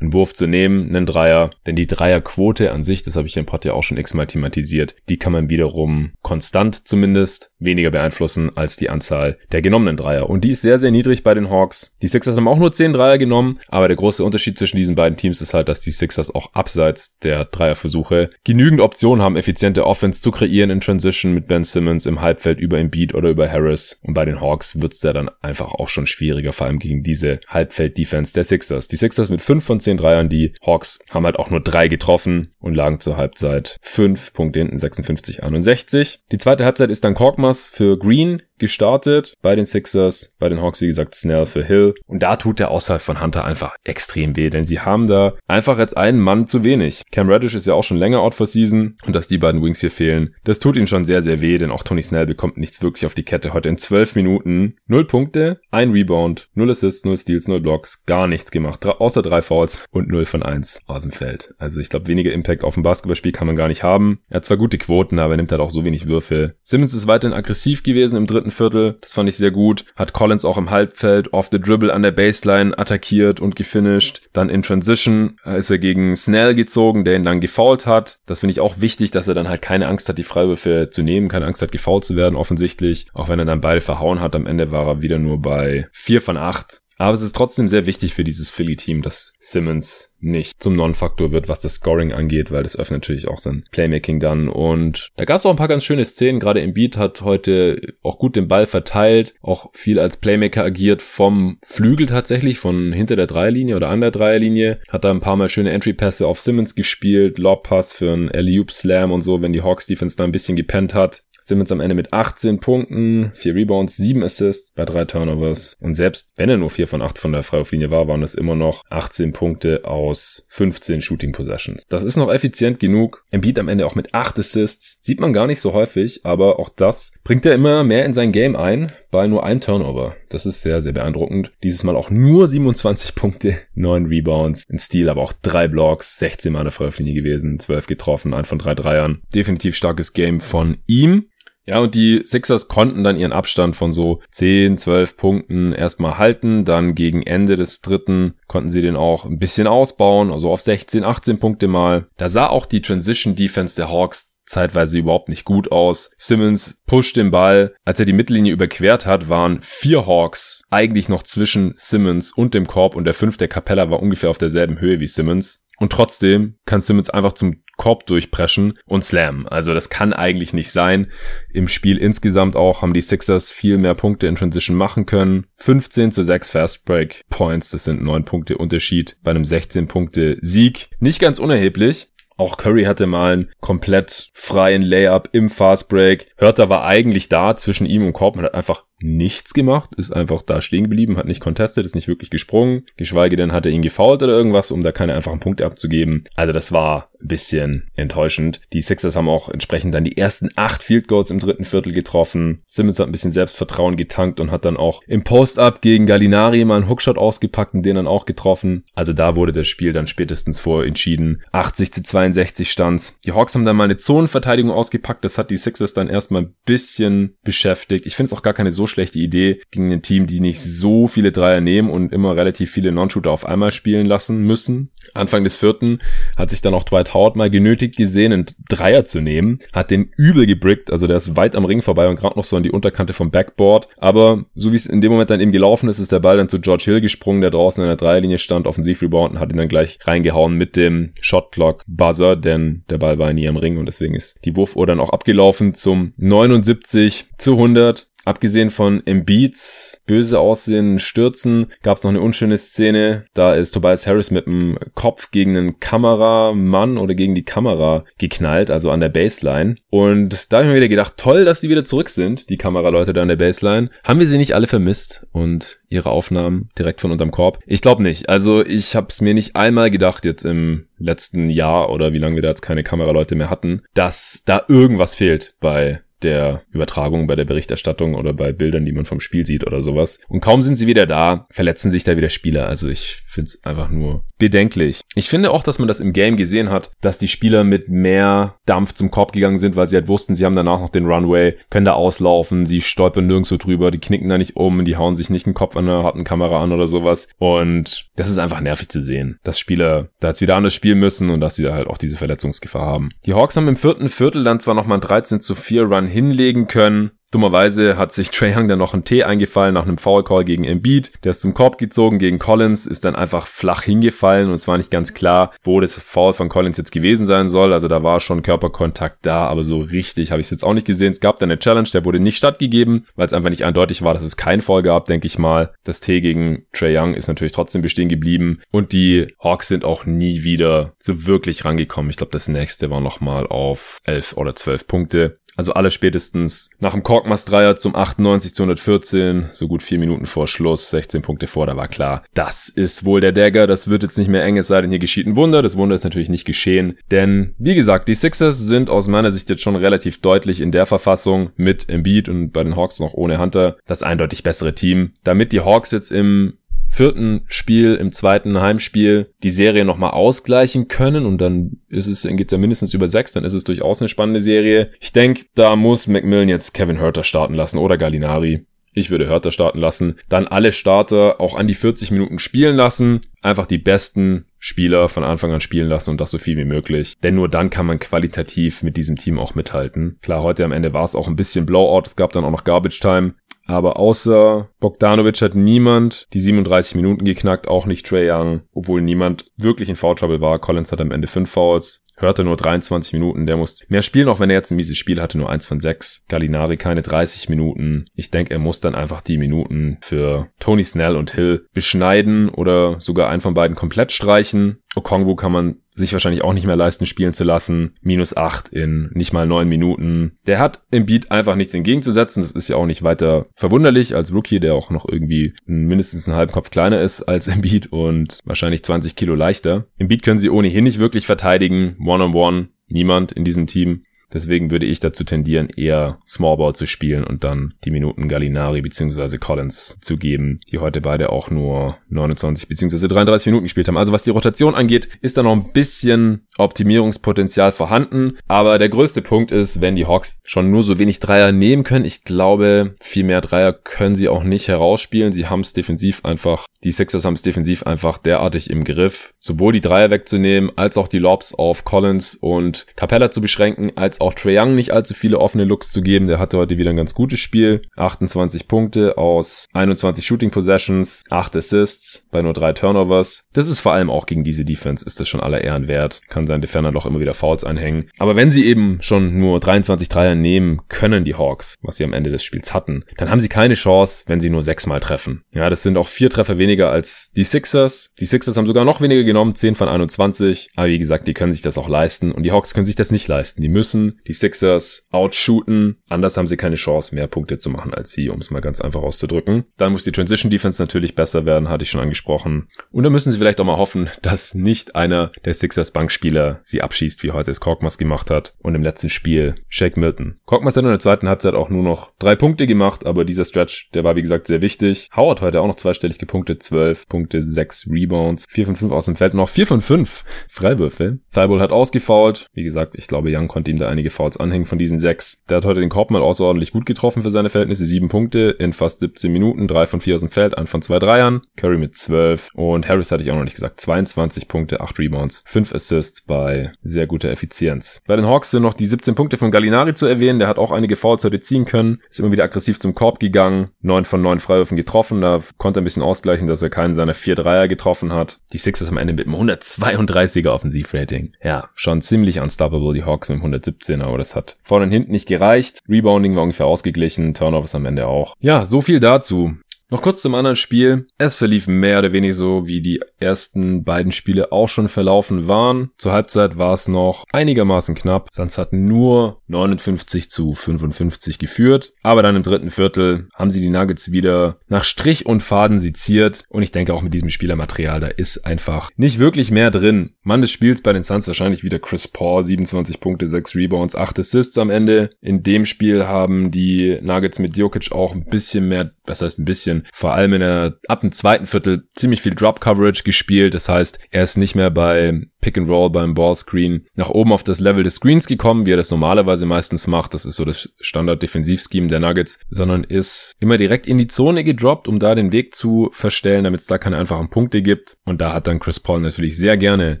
einen 0.00 0.12
Wurf 0.12 0.34
zu 0.34 0.46
nehmen, 0.46 0.88
einen 0.88 1.06
Dreier. 1.06 1.50
Denn 1.66 1.76
die 1.76 1.86
Dreierquote 1.86 2.72
an 2.72 2.84
sich, 2.84 3.02
das 3.02 3.16
habe 3.16 3.26
ich 3.26 3.36
im 3.36 3.46
Pod 3.46 3.64
ja 3.64 3.72
auch 3.72 3.82
schon 3.82 3.96
x-mal 3.96 4.26
thematisiert, 4.26 4.94
die 5.08 5.18
kann 5.18 5.32
man 5.32 5.50
wiederum 5.50 6.12
konstant 6.22 6.86
zumindest 6.86 7.50
weniger 7.58 7.90
beeinflussen 7.90 8.56
als 8.56 8.76
die 8.76 8.90
Anzahl 8.90 9.38
der 9.52 9.62
genommenen 9.62 9.96
Dreier. 9.96 10.28
Und 10.28 10.44
die 10.44 10.50
ist 10.50 10.62
sehr, 10.62 10.78
sehr 10.78 10.90
niedrig 10.90 11.22
bei 11.22 11.34
den 11.34 11.50
Hawks. 11.50 11.94
Die 12.02 12.08
Sixers 12.08 12.36
haben 12.36 12.48
auch 12.48 12.58
nur 12.58 12.72
10 12.72 12.92
Dreier 12.92 13.18
genommen, 13.18 13.58
aber 13.68 13.88
der 13.88 13.96
große 13.96 14.22
Unterschied 14.22 14.58
zwischen 14.58 14.76
diesen 14.76 14.94
beiden 14.94 15.16
Teams 15.16 15.40
ist 15.40 15.54
halt, 15.54 15.68
dass 15.68 15.80
die 15.80 15.90
Sixers 15.90 16.34
auch 16.34 16.52
abseits 16.54 17.18
der 17.18 17.44
Dreierversuche 17.46 18.30
genügend 18.44 18.80
Optionen 18.80 19.24
haben, 19.24 19.36
effiziente 19.36 19.86
Offense 19.86 20.20
zu 20.20 20.30
kreieren 20.30 20.70
in 20.70 20.80
Transition 20.80 21.34
mit 21.34 21.48
Ben 21.48 21.64
Simmons 21.64 22.06
im 22.06 22.20
Halbfeld 22.20 22.60
über 22.60 22.78
Embiid 22.78 23.14
oder 23.14 23.30
über 23.30 23.50
Harris. 23.50 23.98
Und 24.02 24.14
bei 24.14 24.24
den 24.24 24.40
Hawks 24.40 24.80
wird's 24.80 25.02
ja 25.02 25.12
dann 25.12 25.30
einfach 25.40 25.72
auch 25.72 25.88
schon 25.88 26.06
schwieriger, 26.06 26.52
vor 26.52 26.66
allem 26.66 26.78
gegen 26.78 27.02
diese 27.02 27.40
Halbfeld-Defense 27.48 28.34
der 28.34 28.44
Sixers. 28.44 28.88
Die 28.88 28.96
Sixers 28.96 29.30
mit 29.30 29.40
5 29.40 29.64
von 29.64 29.80
10 29.86 29.96
Dreiern, 29.96 30.28
die 30.28 30.54
Hawks 30.64 30.98
haben 31.10 31.24
halt 31.24 31.38
auch 31.38 31.50
nur 31.50 31.60
drei 31.60 31.88
getroffen 31.88 32.54
und 32.58 32.74
lagen 32.74 33.00
zur 33.00 33.16
Halbzeit 33.16 33.78
5 33.82 34.32
Punkte 34.32 34.58
hinten, 34.58 34.78
56, 34.78 35.44
61. 35.44 36.20
Die 36.32 36.38
zweite 36.38 36.64
Halbzeit 36.64 36.90
ist 36.90 37.04
dann 37.04 37.14
Korkmaz 37.14 37.68
für 37.68 37.98
Green 37.98 38.42
gestartet 38.58 39.34
bei 39.42 39.54
den 39.54 39.66
Sixers, 39.66 40.34
bei 40.38 40.48
den 40.48 40.60
Hawks, 40.60 40.80
wie 40.80 40.86
gesagt, 40.86 41.14
Snell 41.14 41.46
für 41.46 41.64
Hill. 41.64 41.94
Und 42.06 42.22
da 42.22 42.36
tut 42.36 42.58
der 42.58 42.70
Aushalt 42.70 43.02
von 43.02 43.22
Hunter 43.22 43.44
einfach 43.44 43.74
extrem 43.84 44.36
weh, 44.36 44.50
denn 44.50 44.64
sie 44.64 44.80
haben 44.80 45.06
da 45.06 45.34
einfach 45.46 45.78
jetzt 45.78 45.96
einen 45.96 46.20
Mann 46.20 46.46
zu 46.46 46.64
wenig. 46.64 47.02
Cam 47.12 47.28
Reddish 47.28 47.54
ist 47.54 47.66
ja 47.66 47.74
auch 47.74 47.84
schon 47.84 47.96
länger 47.96 48.20
out 48.20 48.34
for 48.34 48.46
season 48.46 48.96
und 49.04 49.14
dass 49.14 49.28
die 49.28 49.38
beiden 49.38 49.62
Wings 49.62 49.80
hier 49.80 49.90
fehlen, 49.90 50.34
das 50.44 50.58
tut 50.58 50.76
ihnen 50.76 50.86
schon 50.86 51.04
sehr, 51.04 51.22
sehr 51.22 51.40
weh, 51.40 51.58
denn 51.58 51.70
auch 51.70 51.82
Tony 51.82 52.02
Snell 52.02 52.26
bekommt 52.26 52.56
nichts 52.56 52.82
wirklich 52.82 53.06
auf 53.06 53.14
die 53.14 53.22
Kette 53.22 53.52
heute 53.52 53.68
in 53.68 53.78
zwölf 53.78 54.14
Minuten. 54.14 54.76
Null 54.86 55.06
Punkte, 55.06 55.60
ein 55.70 55.90
Rebound, 55.90 56.48
null 56.54 56.70
Assists, 56.70 57.04
null 57.04 57.16
Steals, 57.16 57.48
null 57.48 57.60
Blocks, 57.60 58.04
gar 58.06 58.26
nichts 58.26 58.50
gemacht, 58.50 58.84
außer 58.86 59.22
drei 59.22 59.42
Fouls 59.42 59.84
und 59.90 60.08
null 60.08 60.24
von 60.24 60.42
eins 60.42 60.80
aus 60.86 61.02
dem 61.02 61.12
Feld. 61.12 61.54
Also 61.58 61.80
ich 61.80 61.88
glaube, 61.88 62.06
weniger 62.06 62.32
Impact 62.32 62.64
auf 62.64 62.76
ein 62.76 62.82
Basketballspiel 62.82 63.32
kann 63.32 63.46
man 63.46 63.56
gar 63.56 63.68
nicht 63.68 63.82
haben. 63.82 64.20
Er 64.28 64.36
hat 64.36 64.44
zwar 64.44 64.56
gute 64.56 64.78
Quoten, 64.78 65.18
aber 65.18 65.34
er 65.34 65.36
nimmt 65.36 65.52
halt 65.52 65.60
auch 65.60 65.70
so 65.70 65.84
wenig 65.84 66.06
Würfe. 66.06 66.54
Simmons 66.62 66.94
ist 66.94 67.06
weiterhin 67.06 67.36
aggressiv 67.36 67.82
gewesen 67.82 68.16
im 68.16 68.26
dritten 68.26 68.45
Viertel, 68.50 68.98
das 69.00 69.14
fand 69.14 69.28
ich 69.28 69.36
sehr 69.36 69.50
gut. 69.50 69.84
Hat 69.96 70.12
Collins 70.12 70.44
auch 70.44 70.58
im 70.58 70.70
Halbfeld 70.70 71.32
off 71.32 71.48
the 71.50 71.60
dribble 71.60 71.92
an 71.92 72.02
der 72.02 72.10
Baseline 72.10 72.78
attackiert 72.78 73.40
und 73.40 73.56
gefinisht. 73.56 74.22
Dann 74.32 74.48
in 74.48 74.62
Transition 74.62 75.38
ist 75.44 75.70
er 75.70 75.78
gegen 75.78 76.16
Snell 76.16 76.54
gezogen, 76.54 77.04
der 77.04 77.16
ihn 77.16 77.24
dann 77.24 77.40
gefoult 77.40 77.86
hat. 77.86 78.18
Das 78.26 78.40
finde 78.40 78.52
ich 78.52 78.60
auch 78.60 78.80
wichtig, 78.80 79.10
dass 79.10 79.28
er 79.28 79.34
dann 79.34 79.48
halt 79.48 79.62
keine 79.62 79.88
Angst 79.88 80.08
hat, 80.08 80.18
die 80.18 80.22
Freiwürfe 80.22 80.88
zu 80.90 81.02
nehmen, 81.02 81.28
keine 81.28 81.46
Angst 81.46 81.62
hat, 81.62 81.72
gefoult 81.72 82.04
zu 82.04 82.16
werden, 82.16 82.36
offensichtlich. 82.36 83.06
Auch 83.12 83.28
wenn 83.28 83.38
er 83.38 83.44
dann 83.44 83.60
beide 83.60 83.80
verhauen 83.80 84.20
hat, 84.20 84.34
am 84.34 84.46
Ende 84.46 84.70
war 84.70 84.86
er 84.86 85.02
wieder 85.02 85.18
nur 85.18 85.40
bei 85.40 85.88
vier 85.92 86.20
von 86.20 86.36
acht. 86.36 86.80
Aber 86.98 87.12
es 87.12 87.22
ist 87.22 87.36
trotzdem 87.36 87.68
sehr 87.68 87.86
wichtig 87.86 88.14
für 88.14 88.24
dieses 88.24 88.50
Philly-Team, 88.50 89.02
dass 89.02 89.34
Simmons 89.38 90.12
nicht 90.20 90.62
zum 90.62 90.74
Non-Faktor 90.74 91.30
wird, 91.30 91.48
was 91.48 91.60
das 91.60 91.74
Scoring 91.74 92.12
angeht, 92.12 92.50
weil 92.50 92.62
das 92.62 92.76
öffnet 92.76 93.02
natürlich 93.02 93.28
auch 93.28 93.38
sein 93.38 93.64
Playmaking 93.70 94.18
dann. 94.18 94.48
Und 94.48 95.10
da 95.16 95.24
gab 95.24 95.36
es 95.36 95.46
auch 95.46 95.50
ein 95.50 95.56
paar 95.56 95.68
ganz 95.68 95.84
schöne 95.84 96.04
Szenen. 96.04 96.40
Gerade 96.40 96.66
Beat 96.66 96.96
hat 96.96 97.22
heute 97.22 97.94
auch 98.02 98.18
gut 98.18 98.34
den 98.34 98.48
Ball 98.48 98.66
verteilt, 98.66 99.34
auch 99.40 99.70
viel 99.74 99.98
als 99.98 100.16
Playmaker 100.16 100.64
agiert 100.64 101.02
vom 101.02 101.58
Flügel 101.64 102.06
tatsächlich, 102.06 102.58
von 102.58 102.92
hinter 102.92 103.16
der 103.16 103.26
Dreierlinie 103.26 103.76
oder 103.76 103.88
an 103.88 104.00
der 104.00 104.10
Dreierlinie. 104.10 104.80
Hat 104.88 105.04
da 105.04 105.10
ein 105.10 105.20
paar 105.20 105.36
Mal 105.36 105.48
schöne 105.48 105.70
Entry-Pässe 105.70 106.26
auf 106.26 106.40
Simmons 106.40 106.74
gespielt, 106.74 107.38
Lob-Pass 107.38 107.92
für 107.92 108.12
einen 108.12 108.30
Alley-Oop-Slam 108.30 109.12
und 109.12 109.22
so, 109.22 109.42
wenn 109.42 109.52
die 109.52 109.62
Hawks-Defense 109.62 110.16
da 110.16 110.24
ein 110.24 110.32
bisschen 110.32 110.56
gepennt 110.56 110.94
hat. 110.94 111.24
Simmons 111.46 111.70
am 111.70 111.80
Ende 111.80 111.94
mit 111.94 112.12
18 112.12 112.58
Punkten, 112.58 113.30
4 113.34 113.54
Rebounds, 113.54 113.96
7 113.96 114.20
Assists 114.24 114.72
bei 114.72 114.84
3 114.84 115.04
Turnovers. 115.04 115.76
Und 115.80 115.94
selbst 115.94 116.30
wenn 116.34 116.48
er 116.48 116.56
nur 116.56 116.70
4 116.70 116.88
von 116.88 117.02
8 117.02 117.20
von 117.20 117.30
der 117.30 117.44
Freiwurflinie 117.44 117.88
war, 117.90 118.08
waren 118.08 118.24
es 118.24 118.34
immer 118.34 118.56
noch 118.56 118.82
18 118.90 119.32
Punkte 119.32 119.84
aus 119.84 120.46
15 120.48 121.00
Shooting 121.02 121.30
Possessions. 121.30 121.86
Das 121.88 122.02
ist 122.02 122.16
noch 122.16 122.32
effizient 122.32 122.80
genug. 122.80 123.22
Embiid 123.30 123.60
am 123.60 123.68
Ende 123.68 123.86
auch 123.86 123.94
mit 123.94 124.12
8 124.12 124.40
Assists. 124.40 124.98
Sieht 125.02 125.20
man 125.20 125.32
gar 125.32 125.46
nicht 125.46 125.60
so 125.60 125.72
häufig, 125.72 126.20
aber 126.24 126.58
auch 126.58 126.68
das 126.68 127.12
bringt 127.22 127.46
er 127.46 127.54
immer 127.54 127.84
mehr 127.84 128.04
in 128.04 128.12
sein 128.12 128.32
Game 128.32 128.56
ein 128.56 128.90
bei 129.12 129.28
nur 129.28 129.44
einem 129.44 129.60
Turnover. 129.60 130.16
Das 130.28 130.46
ist 130.46 130.62
sehr, 130.62 130.80
sehr 130.82 130.92
beeindruckend. 130.92 131.52
Dieses 131.62 131.84
Mal 131.84 131.96
auch 131.96 132.10
nur 132.10 132.48
27 132.48 133.14
Punkte, 133.14 133.56
9 133.74 134.06
Rebounds, 134.06 134.64
ein 134.68 134.78
Stil, 134.78 135.08
aber 135.08 135.22
auch 135.22 135.32
3 135.42 135.68
Blocks, 135.68 136.18
16 136.18 136.52
Mal 136.52 136.60
eine 136.60 136.72
Freiwurflinie 136.72 137.14
gewesen, 137.14 137.60
12 137.60 137.86
getroffen, 137.86 138.34
1 138.34 138.48
von 138.48 138.58
3 138.58 138.74
Dreiern. 138.74 139.22
Definitiv 139.34 139.76
starkes 139.76 140.12
Game 140.12 140.40
von 140.40 140.78
ihm. 140.86 141.28
Ja, 141.66 141.80
und 141.80 141.94
die 141.94 142.22
Sixers 142.24 142.68
konnten 142.68 143.02
dann 143.02 143.16
ihren 143.16 143.32
Abstand 143.32 143.74
von 143.74 143.92
so 143.92 144.20
10, 144.30 144.78
12 144.78 145.16
Punkten 145.16 145.72
erstmal 145.72 146.16
halten. 146.16 146.64
Dann 146.64 146.94
gegen 146.94 147.22
Ende 147.22 147.56
des 147.56 147.80
dritten 147.80 148.34
konnten 148.46 148.70
sie 148.70 148.82
den 148.82 148.96
auch 148.96 149.24
ein 149.24 149.38
bisschen 149.38 149.66
ausbauen, 149.66 150.32
also 150.32 150.50
auf 150.50 150.60
16, 150.60 151.02
18 151.04 151.38
Punkte 151.40 151.66
mal. 151.66 152.06
Da 152.16 152.28
sah 152.28 152.46
auch 152.46 152.66
die 152.66 152.82
Transition 152.82 153.34
Defense 153.34 153.76
der 153.76 153.90
Hawks 153.90 154.36
zeitweise 154.46 154.98
überhaupt 154.98 155.28
nicht 155.28 155.44
gut 155.44 155.72
aus. 155.72 156.10
Simmons 156.16 156.82
pusht 156.86 157.16
den 157.16 157.30
Ball. 157.30 157.74
Als 157.84 157.98
er 157.98 158.06
die 158.06 158.12
Mittellinie 158.12 158.52
überquert 158.52 159.04
hat, 159.04 159.28
waren 159.28 159.58
vier 159.60 160.06
Hawks 160.06 160.62
eigentlich 160.70 161.08
noch 161.08 161.24
zwischen 161.24 161.74
Simmons 161.76 162.32
und 162.32 162.54
dem 162.54 162.66
Korb 162.66 162.96
und 162.96 163.04
der 163.04 163.14
fünfte 163.14 163.48
Capella 163.48 163.90
war 163.90 164.00
ungefähr 164.00 164.30
auf 164.30 164.38
derselben 164.38 164.80
Höhe 164.80 165.00
wie 165.00 165.08
Simmons. 165.08 165.64
Und 165.78 165.92
trotzdem 165.92 166.56
kann 166.64 166.80
Simmons 166.80 167.10
einfach 167.10 167.32
zum 167.32 167.62
Korb 167.76 168.06
durchpreschen 168.06 168.78
und 168.86 169.04
slammen. 169.04 169.46
Also 169.46 169.74
das 169.74 169.90
kann 169.90 170.12
eigentlich 170.12 170.52
nicht 170.52 170.72
sein. 170.72 171.10
Im 171.52 171.68
Spiel 171.68 171.98
insgesamt 171.98 172.56
auch 172.56 172.82
haben 172.82 172.94
die 172.94 173.02
Sixers 173.02 173.50
viel 173.50 173.76
mehr 173.76 173.94
Punkte 173.94 174.26
in 174.26 174.34
Transition 174.34 174.76
machen 174.76 175.06
können. 175.06 175.46
15 175.56 176.12
zu 176.12 176.24
6 176.24 176.50
Fast 176.50 176.84
Break 176.84 177.24
Points, 177.28 177.70
das 177.70 177.84
sind 177.84 178.02
9 178.02 178.24
Punkte 178.24 178.56
Unterschied 178.56 179.16
bei 179.22 179.30
einem 179.30 179.44
16 179.44 179.88
Punkte 179.88 180.38
Sieg. 180.40 180.88
Nicht 181.00 181.20
ganz 181.20 181.38
unerheblich. 181.38 182.08
Auch 182.38 182.58
Curry 182.58 182.84
hatte 182.84 183.06
mal 183.06 183.32
einen 183.32 183.50
komplett 183.60 184.30
freien 184.34 184.82
Layup 184.82 185.30
im 185.32 185.48
Fast 185.48 185.88
Break. 185.88 186.28
Hörter 186.36 186.68
war 186.68 186.84
eigentlich 186.84 187.28
da 187.28 187.56
zwischen 187.56 187.86
ihm 187.86 188.06
und 188.06 188.12
Korb 188.12 188.36
und 188.36 188.44
hat 188.44 188.54
einfach 188.54 188.84
nichts 189.00 189.52
gemacht, 189.52 189.90
ist 189.96 190.10
einfach 190.10 190.42
da 190.42 190.62
stehen 190.62 190.84
geblieben, 190.84 191.16
hat 191.16 191.26
nicht 191.26 191.40
contestet, 191.40 191.84
ist 191.84 191.94
nicht 191.94 192.08
wirklich 192.08 192.30
gesprungen, 192.30 192.86
geschweige 192.96 193.36
denn 193.36 193.52
hat 193.52 193.66
er 193.66 193.72
ihn 193.72 193.82
gefault 193.82 194.22
oder 194.22 194.32
irgendwas, 194.32 194.70
um 194.70 194.82
da 194.82 194.92
keine 194.92 195.14
einfachen 195.14 195.40
Punkte 195.40 195.66
abzugeben. 195.66 196.24
Also 196.34 196.52
das 196.52 196.72
war 196.72 197.10
ein 197.20 197.28
bisschen 197.28 197.90
enttäuschend. 197.94 198.60
Die 198.72 198.82
Sixers 198.82 199.16
haben 199.16 199.28
auch 199.28 199.48
entsprechend 199.48 199.94
dann 199.94 200.04
die 200.04 200.16
ersten 200.16 200.50
acht 200.56 200.82
Field 200.82 201.08
Goals 201.08 201.30
im 201.30 201.40
dritten 201.40 201.64
Viertel 201.64 201.92
getroffen. 201.92 202.62
Simmons 202.64 202.98
hat 202.98 203.08
ein 203.08 203.12
bisschen 203.12 203.32
Selbstvertrauen 203.32 203.96
getankt 203.96 204.40
und 204.40 204.50
hat 204.50 204.64
dann 204.64 204.76
auch 204.76 205.02
im 205.06 205.24
Post-Up 205.24 205.82
gegen 205.82 206.06
Gallinari 206.06 206.64
mal 206.64 206.76
einen 206.76 206.88
Hookshot 206.88 207.18
ausgepackt 207.18 207.74
und 207.74 207.82
den 207.82 207.96
dann 207.96 208.06
auch 208.06 208.26
getroffen. 208.26 208.84
Also 208.94 209.12
da 209.12 209.36
wurde 209.36 209.52
das 209.52 209.68
Spiel 209.68 209.92
dann 209.92 210.06
spätestens 210.06 210.60
vorentschieden. 210.60 211.42
80 211.52 211.92
zu 211.92 212.02
62 212.02 212.70
stands. 212.70 213.18
Die 213.24 213.32
Hawks 213.32 213.54
haben 213.54 213.64
dann 213.64 213.76
mal 213.76 213.84
eine 213.84 213.96
Zonenverteidigung 213.96 214.70
ausgepackt. 214.70 215.24
Das 215.24 215.38
hat 215.38 215.50
die 215.50 215.56
Sixers 215.56 215.94
dann 215.94 216.08
erstmal 216.08 216.42
ein 216.42 216.54
bisschen 216.64 217.36
beschäftigt. 217.42 218.06
Ich 218.06 218.16
finde 218.16 218.28
es 218.28 218.32
auch 218.32 218.42
gar 218.42 218.54
keine 218.54 218.70
so 218.70 218.85
schlechte 218.86 219.18
Idee 219.18 219.60
gegen 219.70 219.92
ein 219.92 220.02
Team, 220.02 220.26
die 220.26 220.40
nicht 220.40 220.62
so 220.62 221.08
viele 221.08 221.32
Dreier 221.32 221.60
nehmen 221.60 221.90
und 221.90 222.12
immer 222.12 222.36
relativ 222.36 222.70
viele 222.70 222.92
Non-Shooter 222.92 223.30
auf 223.30 223.46
einmal 223.46 223.72
spielen 223.72 224.06
lassen 224.06 224.42
müssen. 224.42 224.90
Anfang 225.14 225.44
des 225.44 225.56
vierten 225.56 226.00
hat 226.36 226.50
sich 226.50 226.60
dann 226.60 226.74
auch 226.74 226.82
Dwight 226.82 227.14
Howard 227.14 227.36
mal 227.36 227.50
genötigt 227.50 227.96
gesehen, 227.96 228.32
einen 228.32 228.46
Dreier 228.68 229.04
zu 229.04 229.20
nehmen, 229.20 229.60
hat 229.72 229.90
den 229.90 230.10
übel 230.16 230.46
gebrickt, 230.46 230.90
also 230.90 231.06
der 231.06 231.16
ist 231.16 231.36
weit 231.36 231.54
am 231.54 231.64
Ring 231.64 231.82
vorbei 231.82 232.08
und 232.08 232.16
gerade 232.16 232.36
noch 232.36 232.44
so 232.44 232.56
an 232.56 232.62
die 232.62 232.70
Unterkante 232.70 233.12
vom 233.12 233.30
Backboard. 233.30 233.88
Aber 233.98 234.44
so 234.54 234.72
wie 234.72 234.76
es 234.76 234.86
in 234.86 235.00
dem 235.00 235.12
Moment 235.12 235.30
dann 235.30 235.40
eben 235.40 235.52
gelaufen 235.52 235.88
ist, 235.88 235.98
ist 235.98 236.12
der 236.12 236.20
Ball 236.20 236.36
dann 236.36 236.48
zu 236.48 236.60
George 236.60 236.84
Hill 236.84 237.00
gesprungen, 237.00 237.40
der 237.40 237.50
draußen 237.50 237.82
in 237.82 237.88
der 237.88 237.96
Dreierlinie 237.96 238.38
stand, 238.38 238.66
offensiv 238.66 239.02
rebound 239.02 239.34
und 239.34 239.40
hat 239.40 239.52
ihn 239.52 239.58
dann 239.58 239.68
gleich 239.68 239.98
reingehauen 240.02 240.54
mit 240.54 240.76
dem 240.76 241.12
Shotclock 241.20 241.84
Buzzer, 241.86 242.36
denn 242.36 242.84
der 242.90 242.98
Ball 242.98 243.18
war 243.18 243.32
nie 243.32 243.48
am 243.48 243.56
Ring 243.56 243.78
und 243.78 243.86
deswegen 243.86 244.14
ist 244.14 244.38
die 244.44 244.56
Wurfuhr 244.56 244.86
dann 244.86 245.00
auch 245.00 245.10
abgelaufen 245.10 245.74
zum 245.74 246.12
79 246.16 247.26
zu 247.38 247.52
100. 247.52 248.05
Abgesehen 248.26 248.70
von 248.70 249.06
Embiids 249.06 250.02
böse 250.04 250.40
aussehenden 250.40 250.98
Stürzen 250.98 251.66
gab 251.84 251.96
es 251.96 252.02
noch 252.02 252.10
eine 252.10 252.20
unschöne 252.20 252.58
Szene. 252.58 253.24
Da 253.34 253.54
ist 253.54 253.70
Tobias 253.70 254.04
Harris 254.08 254.32
mit 254.32 254.46
dem 254.46 254.76
Kopf 254.94 255.30
gegen 255.30 255.56
einen 255.56 255.78
Kameramann 255.78 256.98
oder 256.98 257.14
gegen 257.14 257.36
die 257.36 257.44
Kamera 257.44 258.04
geknallt, 258.18 258.68
also 258.68 258.90
an 258.90 258.98
der 258.98 259.10
Baseline. 259.10 259.76
Und 259.90 260.52
da 260.52 260.56
habe 260.56 260.66
ich 260.66 260.70
mir 260.70 260.76
wieder 260.76 260.88
gedacht, 260.88 261.14
toll, 261.16 261.44
dass 261.44 261.60
sie 261.60 261.68
wieder 261.68 261.84
zurück 261.84 262.10
sind, 262.10 262.50
die 262.50 262.56
Kameraleute 262.56 263.12
da 263.12 263.22
an 263.22 263.28
der 263.28 263.36
Baseline. 263.36 263.90
Haben 264.02 264.18
wir 264.18 264.26
sie 264.26 264.38
nicht 264.38 264.56
alle 264.56 264.66
vermisst 264.66 265.28
und 265.30 265.78
ihre 265.88 266.10
Aufnahmen 266.10 266.70
direkt 266.76 267.00
von 267.00 267.12
unterm 267.12 267.30
Korb? 267.30 267.60
Ich 267.64 267.80
glaube 267.80 268.02
nicht. 268.02 268.28
Also 268.28 268.66
ich 268.66 268.96
habe 268.96 269.06
es 269.10 269.20
mir 269.20 269.34
nicht 269.34 269.54
einmal 269.54 269.92
gedacht 269.92 270.24
jetzt 270.24 270.44
im 270.44 270.88
letzten 270.98 271.48
Jahr 271.48 271.90
oder 271.90 272.12
wie 272.12 272.18
lange 272.18 272.34
wir 272.34 272.42
da 272.42 272.48
jetzt 272.48 272.62
keine 272.62 272.82
Kameraleute 272.82 273.36
mehr 273.36 273.50
hatten, 273.50 273.82
dass 273.94 274.42
da 274.44 274.64
irgendwas 274.66 275.14
fehlt 275.14 275.54
bei 275.60 276.00
der 276.22 276.62
Übertragung, 276.70 277.26
bei 277.26 277.36
der 277.36 277.44
Berichterstattung 277.44 278.14
oder 278.14 278.32
bei 278.32 278.52
Bildern, 278.52 278.84
die 278.84 278.92
man 278.92 279.04
vom 279.04 279.20
Spiel 279.20 279.44
sieht 279.46 279.66
oder 279.66 279.80
sowas. 279.80 280.20
Und 280.28 280.40
kaum 280.40 280.62
sind 280.62 280.76
sie 280.76 280.86
wieder 280.86 281.06
da, 281.06 281.46
verletzen 281.50 281.90
sich 281.90 282.04
da 282.04 282.16
wieder 282.16 282.30
Spieler. 282.30 282.66
Also 282.66 282.88
ich 282.88 283.22
finde 283.26 283.48
es 283.48 283.64
einfach 283.64 283.90
nur 283.90 284.24
bedenklich. 284.38 285.02
Ich 285.14 285.28
finde 285.28 285.50
auch, 285.50 285.62
dass 285.62 285.78
man 285.78 285.88
das 285.88 286.00
im 286.00 286.12
Game 286.12 286.36
gesehen 286.36 286.70
hat, 286.70 286.90
dass 287.00 287.18
die 287.18 287.28
Spieler 287.28 287.64
mit 287.64 287.88
mehr 287.88 288.56
Dampf 288.66 288.94
zum 288.94 289.10
Korb 289.10 289.32
gegangen 289.32 289.58
sind, 289.58 289.76
weil 289.76 289.88
sie 289.88 289.96
halt 289.96 290.08
wussten, 290.08 290.34
sie 290.34 290.44
haben 290.44 290.56
danach 290.56 290.80
noch 290.80 290.90
den 290.90 291.06
Runway, 291.06 291.56
können 291.70 291.86
da 291.86 291.94
auslaufen, 291.94 292.66
sie 292.66 292.80
stolpern 292.80 293.26
nirgendwo 293.26 293.56
drüber, 293.56 293.90
die 293.90 293.98
knicken 293.98 294.28
da 294.28 294.38
nicht 294.38 294.56
um, 294.56 294.84
die 294.84 294.96
hauen 294.96 295.14
sich 295.14 295.30
nicht 295.30 295.46
den 295.46 295.54
Kopf 295.54 295.76
an 295.76 295.88
einer 295.88 296.02
harten 296.02 296.24
Kamera 296.24 296.62
an 296.62 296.72
oder 296.72 296.86
sowas. 296.86 297.28
Und 297.38 298.08
das 298.16 298.28
ist 298.28 298.38
einfach 298.38 298.60
nervig 298.60 298.88
zu 298.88 299.02
sehen, 299.02 299.38
dass 299.42 299.58
Spieler 299.58 300.08
da 300.20 300.28
jetzt 300.28 300.40
wieder 300.40 300.56
anders 300.56 300.74
spielen 300.74 300.98
müssen 300.98 301.30
und 301.30 301.40
dass 301.40 301.56
sie 301.56 301.62
da 301.62 301.74
halt 301.74 301.86
auch 301.86 301.98
diese 301.98 302.16
Verletzungsgefahr 302.16 302.86
haben. 302.86 303.10
Die 303.24 303.34
Hawks 303.34 303.56
haben 303.56 303.68
im 303.68 303.76
vierten 303.76 304.08
Viertel 304.08 304.44
dann 304.44 304.60
zwar 304.60 304.74
nochmal 304.74 305.00
13 305.00 305.40
zu 305.40 305.54
4 305.54 305.84
Run 305.84 306.05
hinlegen 306.06 306.66
können, 306.66 307.12
Dummerweise 307.32 307.98
hat 307.98 308.12
sich 308.12 308.30
Trey 308.30 308.54
Young 308.56 308.68
dann 308.68 308.78
noch 308.78 308.94
ein 308.94 309.02
T 309.02 309.24
eingefallen 309.24 309.74
nach 309.74 309.82
einem 309.82 309.98
Foul 309.98 310.22
Call 310.22 310.44
gegen 310.44 310.62
Embiid. 310.62 311.10
Der 311.24 311.32
ist 311.32 311.42
zum 311.42 311.54
Korb 311.54 311.76
gezogen 311.76 312.20
gegen 312.20 312.38
Collins, 312.38 312.86
ist 312.86 313.04
dann 313.04 313.16
einfach 313.16 313.48
flach 313.48 313.82
hingefallen 313.82 314.48
und 314.48 314.54
es 314.54 314.68
war 314.68 314.78
nicht 314.78 314.92
ganz 314.92 315.12
klar, 315.12 315.52
wo 315.64 315.80
das 315.80 315.98
Foul 315.98 316.34
von 316.34 316.48
Collins 316.48 316.76
jetzt 316.76 316.92
gewesen 316.92 317.26
sein 317.26 317.48
soll. 317.48 317.72
Also 317.72 317.88
da 317.88 318.04
war 318.04 318.20
schon 318.20 318.42
Körperkontakt 318.42 319.26
da, 319.26 319.48
aber 319.48 319.64
so 319.64 319.80
richtig 319.80 320.30
habe 320.30 320.40
ich 320.40 320.46
es 320.46 320.50
jetzt 320.50 320.62
auch 320.62 320.72
nicht 320.72 320.86
gesehen. 320.86 321.12
Es 321.12 321.20
gab 321.20 321.40
dann 321.40 321.50
eine 321.50 321.58
Challenge, 321.58 321.88
der 321.92 322.04
wurde 322.04 322.20
nicht 322.20 322.36
stattgegeben, 322.36 323.06
weil 323.16 323.26
es 323.26 323.32
einfach 323.32 323.50
nicht 323.50 323.64
eindeutig 323.64 324.02
war, 324.02 324.14
dass 324.14 324.22
es 324.22 324.36
kein 324.36 324.60
Foul 324.60 324.82
gab, 324.82 325.06
denke 325.06 325.26
ich 325.26 325.36
mal. 325.36 325.74
Das 325.84 325.98
T 325.98 326.20
gegen 326.20 326.66
Trey 326.72 326.96
Young 326.96 327.14
ist 327.14 327.26
natürlich 327.26 327.52
trotzdem 327.52 327.82
bestehen 327.82 328.08
geblieben 328.08 328.60
und 328.70 328.92
die 328.92 329.34
Hawks 329.40 329.66
sind 329.66 329.84
auch 329.84 330.06
nie 330.06 330.44
wieder 330.44 330.94
so 331.00 331.26
wirklich 331.26 331.64
rangekommen. 331.64 332.10
Ich 332.10 332.16
glaube, 332.16 332.32
das 332.32 332.46
nächste 332.46 332.88
war 332.88 333.00
nochmal 333.00 333.48
auf 333.48 334.00
11 334.04 334.36
oder 334.36 334.54
12 334.54 334.86
Punkte. 334.86 335.38
Also 335.56 335.72
alle 335.72 335.90
spätestens 335.90 336.70
nach 336.80 336.92
dem 336.92 337.02
Korkmaz-Dreier 337.02 337.76
zum 337.76 337.96
98 337.96 338.54
zu 338.54 338.62
114, 338.62 339.46
so 339.52 339.68
gut 339.68 339.82
vier 339.82 339.98
Minuten 339.98 340.26
vor 340.26 340.48
Schluss, 340.48 340.90
16 340.90 341.22
Punkte 341.22 341.46
vor, 341.46 341.66
da 341.66 341.76
war 341.76 341.88
klar, 341.88 342.24
das 342.34 342.68
ist 342.68 343.04
wohl 343.04 343.20
der 343.20 343.32
Dagger, 343.32 343.66
das 343.66 343.88
wird 343.88 344.02
jetzt 344.02 344.18
nicht 344.18 344.28
mehr 344.28 344.44
eng, 344.44 344.58
es 344.58 344.68
sei 344.68 344.80
denn, 344.80 344.90
hier 344.90 344.98
geschieht 344.98 345.26
ein 345.26 345.36
Wunder. 345.36 345.62
Das 345.62 345.76
Wunder 345.76 345.94
ist 345.94 346.04
natürlich 346.04 346.28
nicht 346.28 346.44
geschehen, 346.44 346.98
denn 347.10 347.54
wie 347.58 347.74
gesagt, 347.74 348.08
die 348.08 348.14
Sixers 348.14 348.58
sind 348.58 348.90
aus 348.90 349.08
meiner 349.08 349.30
Sicht 349.30 349.48
jetzt 349.48 349.62
schon 349.62 349.76
relativ 349.76 350.20
deutlich 350.20 350.60
in 350.60 350.72
der 350.72 350.86
Verfassung 350.86 351.50
mit 351.56 351.88
Embiid 351.88 352.28
und 352.28 352.50
bei 352.50 352.62
den 352.62 352.76
Hawks 352.76 353.00
noch 353.00 353.14
ohne 353.14 353.38
Hunter 353.38 353.76
das 353.86 354.02
eindeutig 354.02 354.42
bessere 354.42 354.74
Team. 354.74 355.12
Damit 355.24 355.52
die 355.52 355.60
Hawks 355.60 355.90
jetzt 355.90 356.10
im 356.10 356.58
vierten 356.96 357.42
Spiel, 357.46 357.94
im 357.94 358.10
zweiten 358.10 358.58
Heimspiel 358.60 359.30
die 359.42 359.50
Serie 359.50 359.84
nochmal 359.84 360.12
ausgleichen 360.12 360.88
können 360.88 361.26
und 361.26 361.38
dann 361.38 361.78
ist 361.88 362.06
es, 362.06 362.22
dann 362.22 362.38
geht's 362.38 362.52
ja 362.52 362.58
mindestens 362.58 362.94
über 362.94 363.06
sechs, 363.06 363.32
dann 363.32 363.44
ist 363.44 363.52
es 363.52 363.64
durchaus 363.64 364.00
eine 364.00 364.08
spannende 364.08 364.40
Serie. 364.40 364.90
Ich 364.98 365.12
denke, 365.12 365.44
da 365.54 365.76
muss 365.76 366.06
Macmillan 366.06 366.48
jetzt 366.48 366.72
Kevin 366.72 366.96
Herter 366.96 367.22
starten 367.22 367.54
lassen 367.54 367.78
oder 367.78 367.98
Gallinari. 367.98 368.64
Ich 368.98 369.10
würde 369.10 369.26
Hörter 369.26 369.52
starten 369.52 369.78
lassen. 369.78 370.18
Dann 370.30 370.48
alle 370.48 370.72
Starter 370.72 371.38
auch 371.38 371.54
an 371.54 371.66
die 371.66 371.74
40 371.74 372.12
Minuten 372.12 372.38
spielen 372.38 372.76
lassen. 372.76 373.20
Einfach 373.42 373.66
die 373.66 373.76
besten 373.76 374.46
Spieler 374.58 375.10
von 375.10 375.22
Anfang 375.22 375.52
an 375.52 375.60
spielen 375.60 375.88
lassen 375.88 376.08
und 376.08 376.18
das 376.18 376.30
so 376.30 376.38
viel 376.38 376.56
wie 376.56 376.64
möglich. 376.64 377.14
Denn 377.22 377.34
nur 377.34 377.50
dann 377.50 377.68
kann 377.68 377.84
man 377.84 377.98
qualitativ 377.98 378.82
mit 378.82 378.96
diesem 378.96 379.16
Team 379.16 379.38
auch 379.38 379.54
mithalten. 379.54 380.18
Klar, 380.22 380.42
heute 380.42 380.64
am 380.64 380.72
Ende 380.72 380.94
war 380.94 381.04
es 381.04 381.14
auch 381.14 381.28
ein 381.28 381.36
bisschen 381.36 381.66
Blowout. 381.66 382.04
Es 382.06 382.16
gab 382.16 382.32
dann 382.32 382.46
auch 382.46 382.50
noch 382.50 382.64
Garbage 382.64 382.98
Time. 383.00 383.34
Aber 383.66 383.98
außer 383.98 384.70
Bogdanovic 384.80 385.42
hat 385.42 385.56
niemand 385.56 386.28
die 386.32 386.40
37 386.40 386.94
Minuten 386.94 387.26
geknackt, 387.26 387.68
auch 387.68 387.84
nicht 387.84 388.06
Trey 388.06 388.30
Young, 388.30 388.62
obwohl 388.72 389.02
niemand 389.02 389.44
wirklich 389.58 389.90
in 389.90 389.96
Foul 389.96 390.14
Trouble 390.14 390.40
war. 390.40 390.58
Collins 390.58 390.90
hat 390.90 391.02
am 391.02 391.10
Ende 391.10 391.26
5 391.26 391.50
Fouls 391.50 392.05
hörte 392.16 392.44
nur 392.44 392.56
23 392.56 393.12
Minuten. 393.12 393.46
Der 393.46 393.56
muss 393.56 393.84
mehr 393.88 394.02
spielen, 394.02 394.28
auch 394.28 394.40
wenn 394.40 394.50
er 394.50 394.56
jetzt 394.56 394.70
ein 394.70 394.76
mieses 394.76 394.98
Spiel 394.98 395.20
hatte, 395.20 395.38
nur 395.38 395.50
eins 395.50 395.66
von 395.66 395.80
sechs. 395.80 396.24
Gallinari 396.28 396.76
keine 396.76 397.02
30 397.02 397.48
Minuten. 397.48 398.06
Ich 398.14 398.30
denke, 398.30 398.52
er 398.52 398.58
muss 398.58 398.80
dann 398.80 398.94
einfach 398.94 399.20
die 399.20 399.38
Minuten 399.38 399.98
für 400.00 400.48
Tony 400.58 400.84
Snell 400.84 401.16
und 401.16 401.32
Hill 401.32 401.66
beschneiden 401.72 402.48
oder 402.48 403.00
sogar 403.00 403.28
einen 403.30 403.40
von 403.40 403.54
beiden 403.54 403.76
komplett 403.76 404.12
streichen. 404.12 404.78
Okongwu 404.94 405.34
kann 405.36 405.52
man 405.52 405.76
sich 405.96 406.12
wahrscheinlich 406.12 406.44
auch 406.44 406.52
nicht 406.52 406.66
mehr 406.66 406.76
leisten, 406.76 407.06
spielen 407.06 407.32
zu 407.32 407.44
lassen. 407.44 407.96
Minus 408.02 408.36
acht 408.36 408.68
in 408.68 409.10
nicht 409.14 409.32
mal 409.32 409.46
neun 409.46 409.68
Minuten. 409.68 410.38
Der 410.46 410.58
hat 410.58 410.82
im 410.90 411.06
Beat 411.06 411.30
einfach 411.30 411.56
nichts 411.56 411.74
entgegenzusetzen. 411.74 412.42
Das 412.42 412.52
ist 412.52 412.68
ja 412.68 412.76
auch 412.76 412.86
nicht 412.86 413.02
weiter 413.02 413.46
verwunderlich 413.54 414.14
als 414.14 414.32
Rookie, 414.32 414.60
der 414.60 414.74
auch 414.74 414.90
noch 414.90 415.08
irgendwie 415.08 415.54
mindestens 415.64 416.28
einen 416.28 416.36
halben 416.36 416.52
Kopf 416.52 416.70
kleiner 416.70 417.00
ist 417.00 417.22
als 417.22 417.48
im 417.48 417.62
Beat 417.62 417.86
und 417.88 418.40
wahrscheinlich 418.44 418.84
20 418.84 419.16
Kilo 419.16 419.34
leichter. 419.34 419.86
Im 419.96 420.08
Beat 420.08 420.22
können 420.22 420.38
sie 420.38 420.50
ohnehin 420.50 420.84
nicht 420.84 420.98
wirklich 420.98 421.26
verteidigen. 421.26 421.96
One-on-one. 421.98 422.58
-on 422.58 422.64
-one. 422.64 422.68
Niemand 422.88 423.32
in 423.32 423.44
diesem 423.44 423.66
Team. 423.66 424.04
Deswegen 424.32 424.70
würde 424.70 424.86
ich 424.86 425.00
dazu 425.00 425.24
tendieren, 425.24 425.68
eher 425.68 426.18
Smallball 426.26 426.74
zu 426.74 426.86
spielen 426.86 427.24
und 427.24 427.44
dann 427.44 427.74
die 427.84 427.90
Minuten 427.90 428.28
Gallinari 428.28 428.82
bzw. 428.82 429.38
Collins 429.38 429.98
zu 430.00 430.16
geben, 430.16 430.60
die 430.70 430.78
heute 430.78 431.00
beide 431.00 431.30
auch 431.30 431.50
nur 431.50 431.98
29 432.08 432.68
bzw. 432.68 433.08
33 433.08 433.46
Minuten 433.46 433.64
gespielt 433.64 433.88
haben. 433.88 433.96
Also 433.96 434.12
was 434.12 434.24
die 434.24 434.30
Rotation 434.30 434.74
angeht, 434.74 435.08
ist 435.20 435.36
da 435.36 435.42
noch 435.42 435.52
ein 435.52 435.72
bisschen 435.72 436.46
Optimierungspotenzial 436.58 437.72
vorhanden. 437.72 438.38
Aber 438.48 438.78
der 438.78 438.88
größte 438.88 439.22
Punkt 439.22 439.52
ist, 439.52 439.80
wenn 439.80 439.96
die 439.96 440.06
Hawks 440.06 440.40
schon 440.44 440.70
nur 440.70 440.82
so 440.82 440.98
wenig 440.98 441.20
Dreier 441.20 441.52
nehmen 441.52 441.84
können. 441.84 442.04
Ich 442.04 442.24
glaube, 442.24 442.94
viel 443.00 443.24
mehr 443.24 443.40
Dreier 443.40 443.72
können 443.72 444.14
sie 444.14 444.28
auch 444.28 444.42
nicht 444.42 444.68
herausspielen. 444.68 445.32
Sie 445.32 445.46
haben 445.46 445.60
es 445.60 445.72
defensiv 445.72 446.24
einfach, 446.24 446.66
die 446.84 446.92
Sixers 446.92 447.24
haben 447.24 447.34
es 447.34 447.42
defensiv 447.42 447.84
einfach 447.84 448.18
derartig 448.18 448.70
im 448.70 448.84
Griff, 448.84 449.34
sowohl 449.38 449.72
die 449.72 449.80
Dreier 449.80 450.10
wegzunehmen, 450.10 450.72
als 450.76 450.98
auch 450.98 451.08
die 451.08 451.18
Lobs 451.18 451.54
auf 451.54 451.84
Collins 451.84 452.34
und 452.34 452.86
Capella 452.96 453.30
zu 453.30 453.40
beschränken, 453.40 453.92
als 453.96 454.15
jetzt 454.16 454.20
auch 454.22 454.34
Trae 454.34 454.58
Young 454.58 454.74
nicht 454.74 454.92
allzu 454.92 455.14
viele 455.14 455.38
offene 455.38 455.64
Looks 455.64 455.90
zu 455.90 456.00
geben. 456.00 456.26
Der 456.26 456.38
hatte 456.38 456.56
heute 456.56 456.78
wieder 456.78 456.90
ein 456.90 456.96
ganz 456.96 457.14
gutes 457.14 457.38
Spiel. 457.38 457.82
28 457.96 458.66
Punkte 458.66 459.18
aus 459.18 459.66
21 459.74 460.26
Shooting 460.26 460.50
Possessions, 460.50 461.24
8 461.28 461.56
Assists 461.56 462.26
bei 462.30 462.40
nur 462.42 462.54
3 462.54 462.72
Turnovers. 462.72 463.44
Das 463.52 463.68
ist 463.68 463.80
vor 463.80 463.92
allem 463.92 464.10
auch 464.10 464.26
gegen 464.26 464.44
diese 464.44 464.64
Defense 464.64 465.04
ist 465.04 465.20
das 465.20 465.28
schon 465.28 465.40
aller 465.40 465.62
Ehren 465.62 465.88
wert. 465.88 466.22
Kann 466.28 466.46
sein 466.46 466.60
Defender 466.60 466.92
doch 466.92 467.06
immer 467.06 467.20
wieder 467.20 467.34
Fouls 467.34 467.64
einhängen. 467.64 468.08
Aber 468.18 468.36
wenn 468.36 468.50
sie 468.50 468.64
eben 468.66 468.98
schon 469.00 469.38
nur 469.38 469.60
23 469.60 470.08
Dreier 470.08 470.34
nehmen 470.34 470.80
können, 470.88 471.24
die 471.24 471.34
Hawks, 471.34 471.74
was 471.82 471.96
sie 471.96 472.04
am 472.04 472.12
Ende 472.12 472.30
des 472.30 472.42
Spiels 472.42 472.72
hatten, 472.72 473.04
dann 473.18 473.30
haben 473.30 473.40
sie 473.40 473.48
keine 473.48 473.74
Chance, 473.74 474.24
wenn 474.26 474.40
sie 474.40 474.50
nur 474.50 474.62
sechsmal 474.62 475.00
treffen. 475.00 475.42
Ja, 475.54 475.68
das 475.68 475.82
sind 475.82 475.98
auch 475.98 476.08
vier 476.08 476.30
Treffer 476.30 476.58
weniger 476.58 476.90
als 476.90 477.32
die 477.36 477.44
Sixers. 477.44 478.12
Die 478.18 478.24
Sixers 478.24 478.56
haben 478.56 478.66
sogar 478.66 478.84
noch 478.84 479.00
weniger 479.00 479.24
genommen, 479.24 479.54
10 479.54 479.74
von 479.74 479.88
21. 479.88 480.70
Aber 480.76 480.88
wie 480.88 480.98
gesagt, 480.98 481.28
die 481.28 481.34
können 481.34 481.52
sich 481.52 481.62
das 481.62 481.76
auch 481.76 481.88
leisten 481.88 482.32
und 482.32 482.44
die 482.44 482.52
Hawks 482.52 482.72
können 482.72 482.86
sich 482.86 482.96
das 482.96 483.10
nicht 483.10 483.28
leisten. 483.28 483.60
Die 483.60 483.68
müssen 483.68 484.05
die 484.26 484.32
Sixers 484.32 485.06
outshooten. 485.10 485.96
Anders 486.08 486.36
haben 486.36 486.46
sie 486.46 486.56
keine 486.56 486.76
Chance, 486.76 487.14
mehr 487.14 487.26
Punkte 487.26 487.58
zu 487.58 487.70
machen 487.70 487.94
als 487.94 488.12
sie, 488.12 488.28
um 488.28 488.40
es 488.40 488.50
mal 488.50 488.60
ganz 488.60 488.80
einfach 488.80 489.02
auszudrücken. 489.02 489.64
Dann 489.76 489.92
muss 489.92 490.04
die 490.04 490.12
Transition 490.12 490.50
Defense 490.50 490.82
natürlich 490.82 491.14
besser 491.14 491.46
werden, 491.46 491.68
hatte 491.68 491.84
ich 491.84 491.90
schon 491.90 492.00
angesprochen. 492.00 492.68
Und 492.90 493.04
dann 493.04 493.12
müssen 493.12 493.32
sie 493.32 493.38
vielleicht 493.38 493.60
auch 493.60 493.64
mal 493.64 493.76
hoffen, 493.76 494.08
dass 494.22 494.54
nicht 494.54 494.96
einer 494.96 495.32
der 495.44 495.54
Sixers 495.54 495.90
Bankspieler 495.90 496.60
sie 496.62 496.82
abschießt, 496.82 497.22
wie 497.22 497.32
heute 497.32 497.50
es 497.50 497.60
Korkmaz 497.60 497.98
gemacht 497.98 498.30
hat. 498.30 498.54
Und 498.58 498.74
im 498.74 498.82
letzten 498.82 499.10
Spiel 499.10 499.56
Shake 499.68 499.96
Milton. 499.96 500.38
Korkmaz 500.44 500.76
hat 500.76 500.84
in 500.84 500.90
der 500.90 500.98
zweiten 500.98 501.28
Halbzeit 501.28 501.54
auch 501.54 501.68
nur 501.68 501.82
noch 501.82 502.12
drei 502.18 502.36
Punkte 502.36 502.66
gemacht, 502.66 503.06
aber 503.06 503.24
dieser 503.24 503.44
Stretch, 503.44 503.90
der 503.92 504.04
war 504.04 504.16
wie 504.16 504.22
gesagt 504.22 504.46
sehr 504.46 504.62
wichtig. 504.62 505.08
Howard 505.16 505.40
heute 505.40 505.60
auch 505.60 505.66
noch 505.66 505.76
zweistellig 505.76 506.18
gepunktet, 506.18 506.62
12 506.62 507.08
Punkte, 507.08 507.42
6 507.42 507.88
Rebounds, 507.90 508.44
4 508.48 508.66
von 508.66 508.76
5 508.76 508.92
aus 508.92 509.06
dem 509.06 509.16
Feld, 509.16 509.34
noch 509.34 509.48
4 509.48 509.66
von 509.66 509.80
5 509.80 510.24
Freiwürfe. 510.48 511.18
Thibault 511.32 511.60
hat 511.60 511.72
ausgefault. 511.72 512.46
Wie 512.52 512.64
gesagt, 512.64 512.94
ich 512.96 513.06
glaube, 513.06 513.30
Young 513.32 513.48
konnte 513.48 513.70
ihm 513.70 513.78
da 513.78 513.88
einige 513.96 514.10
Fouls 514.10 514.36
anhängen 514.36 514.66
von 514.66 514.78
diesen 514.78 514.98
sechs. 514.98 515.42
Der 515.48 515.58
hat 515.58 515.64
heute 515.64 515.80
den 515.80 515.88
Korb 515.88 516.10
mal 516.10 516.22
außerordentlich 516.22 516.72
gut 516.72 516.86
getroffen 516.86 517.22
für 517.22 517.30
seine 517.30 517.50
Verhältnisse. 517.50 517.84
Sieben 517.86 518.08
Punkte 518.08 518.54
in 518.58 518.72
fast 518.72 519.00
17 519.00 519.32
Minuten, 519.32 519.68
drei 519.68 519.86
von 519.86 520.00
vier 520.00 520.14
aus 520.14 520.20
dem 520.20 520.30
Feld, 520.30 520.56
ein 520.56 520.66
von 520.66 520.82
zwei 520.82 520.98
Dreiern. 520.98 521.42
Curry 521.56 521.78
mit 521.78 521.96
zwölf 521.96 522.50
und 522.54 522.88
Harris 522.88 523.10
hatte 523.10 523.22
ich 523.22 523.30
auch 523.30 523.36
noch 523.36 523.44
nicht 523.44 523.54
gesagt. 523.54 523.80
22 523.80 524.48
Punkte, 524.48 524.80
acht 524.80 524.98
Rebounds, 524.98 525.42
fünf 525.46 525.74
Assists 525.74 526.20
bei 526.20 526.72
sehr 526.82 527.06
guter 527.06 527.30
Effizienz. 527.30 528.02
Bei 528.06 528.16
den 528.16 528.26
Hawks 528.26 528.50
sind 528.50 528.62
noch 528.62 528.74
die 528.74 528.86
17 528.86 529.14
Punkte 529.14 529.38
von 529.38 529.50
Gallinari 529.50 529.94
zu 529.94 530.06
erwähnen. 530.06 530.38
Der 530.38 530.48
hat 530.48 530.58
auch 530.58 530.72
einige 530.72 530.96
Fouls 530.96 531.24
heute 531.24 531.40
ziehen 531.40 531.64
können, 531.64 532.02
ist 532.10 532.20
immer 532.20 532.32
wieder 532.32 532.44
aggressiv 532.44 532.78
zum 532.78 532.94
Korb 532.94 533.18
gegangen, 533.18 533.70
neun 533.80 534.04
von 534.04 534.20
neun 534.20 534.40
Freiwürfen 534.40 534.76
getroffen. 534.76 535.22
Da 535.22 535.40
konnte 535.56 535.80
er 535.80 535.82
ein 535.82 535.84
bisschen 535.84 536.02
ausgleichen, 536.02 536.46
dass 536.46 536.62
er 536.62 536.70
keinen 536.70 536.94
seiner 536.94 537.14
vier 537.14 537.34
Dreier 537.34 537.68
getroffen 537.68 538.12
hat. 538.12 538.40
Die 538.52 538.58
Sixers 538.58 538.88
am 538.88 538.98
Ende 538.98 539.14
mit 539.14 539.26
einem 539.26 539.36
132er 539.36 540.50
Offensivrating. 540.50 541.32
Ja, 541.42 541.70
schon 541.74 542.02
ziemlich 542.02 542.40
unstoppable, 542.40 542.92
die 542.92 543.04
Hawks 543.04 543.28
mit 543.28 543.38
117 543.38 543.85
17, 543.86 544.02
aber 544.02 544.18
das 544.18 544.36
hat 544.36 544.56
vorne 544.62 544.86
und 544.86 544.90
hinten 544.90 545.12
nicht 545.12 545.28
gereicht. 545.28 545.80
Rebounding 545.88 546.36
war 546.36 546.42
ungefähr 546.42 546.66
ausgeglichen, 546.66 547.34
Turnovers 547.34 547.74
am 547.74 547.86
Ende 547.86 548.06
auch. 548.06 548.34
Ja, 548.40 548.64
so 548.64 548.80
viel 548.80 549.00
dazu. 549.00 549.54
Noch 549.88 550.02
kurz 550.02 550.20
zum 550.20 550.34
anderen 550.34 550.56
Spiel. 550.56 551.06
Es 551.16 551.36
verlief 551.36 551.68
mehr 551.68 552.00
oder 552.00 552.12
weniger 552.12 552.34
so, 552.34 552.66
wie 552.66 552.80
die 552.80 553.00
ersten 553.20 553.84
beiden 553.84 554.10
Spiele 554.10 554.50
auch 554.50 554.68
schon 554.68 554.88
verlaufen 554.88 555.46
waren. 555.46 555.90
Zur 555.96 556.10
Halbzeit 556.10 556.58
war 556.58 556.74
es 556.74 556.88
noch 556.88 557.24
einigermaßen 557.32 557.94
knapp. 557.94 558.26
Suns 558.32 558.58
hatten 558.58 558.86
nur 558.86 559.42
59 559.46 560.28
zu 560.28 560.54
55 560.54 561.38
geführt. 561.38 561.92
Aber 562.02 562.24
dann 562.24 562.34
im 562.34 562.42
dritten 562.42 562.70
Viertel 562.70 563.28
haben 563.32 563.50
sie 563.50 563.60
die 563.60 563.70
Nuggets 563.70 564.10
wieder 564.10 564.58
nach 564.66 564.82
Strich 564.82 565.24
und 565.24 565.44
Faden 565.44 565.78
seziert. 565.78 566.42
Und 566.48 566.64
ich 566.64 566.72
denke 566.72 566.92
auch 566.92 567.02
mit 567.02 567.14
diesem 567.14 567.30
Spielermaterial, 567.30 568.00
da 568.00 568.08
ist 568.08 568.44
einfach 568.44 568.90
nicht 568.96 569.20
wirklich 569.20 569.52
mehr 569.52 569.70
drin. 569.70 570.15
Mann 570.26 570.40
des 570.40 570.50
Spiels 570.50 570.82
bei 570.82 570.92
den 570.92 571.04
Suns 571.04 571.28
wahrscheinlich 571.28 571.62
wieder 571.62 571.78
Chris 571.78 572.08
Paul. 572.08 572.44
27 572.44 572.98
Punkte, 572.98 573.28
6 573.28 573.54
Rebounds, 573.54 573.94
8 573.94 574.18
Assists 574.18 574.58
am 574.58 574.70
Ende. 574.70 575.10
In 575.20 575.44
dem 575.44 575.64
Spiel 575.64 576.06
haben 576.06 576.50
die 576.50 576.98
Nuggets 577.00 577.38
mit 577.38 577.56
Jokic 577.56 577.92
auch 577.92 578.12
ein 578.12 578.24
bisschen 578.24 578.66
mehr, 578.68 578.90
was 579.04 579.22
heißt 579.22 579.38
ein 579.38 579.44
bisschen, 579.44 579.86
vor 579.92 580.14
allem 580.14 580.32
in 580.32 580.40
der 580.40 580.78
ab 580.88 581.02
dem 581.02 581.12
zweiten 581.12 581.46
Viertel 581.46 581.86
ziemlich 581.94 582.22
viel 582.22 582.34
Drop 582.34 582.60
Coverage 582.60 583.04
gespielt. 583.04 583.54
Das 583.54 583.68
heißt, 583.68 584.00
er 584.10 584.24
ist 584.24 584.36
nicht 584.36 584.56
mehr 584.56 584.70
bei 584.70 585.22
Pick 585.46 585.58
and 585.58 585.68
Roll 585.70 585.90
beim 585.90 586.12
Ballscreen 586.12 586.86
nach 586.96 587.08
oben 587.08 587.32
auf 587.32 587.44
das 587.44 587.60
Level 587.60 587.84
des 587.84 587.94
Screens 587.94 588.26
gekommen, 588.26 588.66
wie 588.66 588.72
er 588.72 588.76
das 588.76 588.90
normalerweise 588.90 589.46
meistens 589.46 589.86
macht. 589.86 590.12
Das 590.12 590.24
ist 590.24 590.34
so 590.34 590.44
das 590.44 590.72
Standard-Defensivscheme 590.80 591.86
der 591.86 592.00
Nuggets, 592.00 592.40
sondern 592.50 592.82
ist 592.82 593.36
immer 593.38 593.56
direkt 593.56 593.86
in 593.86 593.96
die 593.96 594.08
Zone 594.08 594.42
gedroppt, 594.42 594.88
um 594.88 594.98
da 594.98 595.14
den 595.14 595.30
Weg 595.30 595.54
zu 595.54 595.88
verstellen, 595.92 596.42
damit 596.42 596.62
es 596.62 596.66
da 596.66 596.78
keine 596.78 596.96
einfachen 596.96 597.30
Punkte 597.30 597.62
gibt. 597.62 597.96
Und 598.04 598.20
da 598.20 598.32
hat 598.32 598.48
dann 598.48 598.58
Chris 598.58 598.80
Paul 598.80 599.00
natürlich 599.00 599.36
sehr 599.36 599.56
gerne 599.56 600.00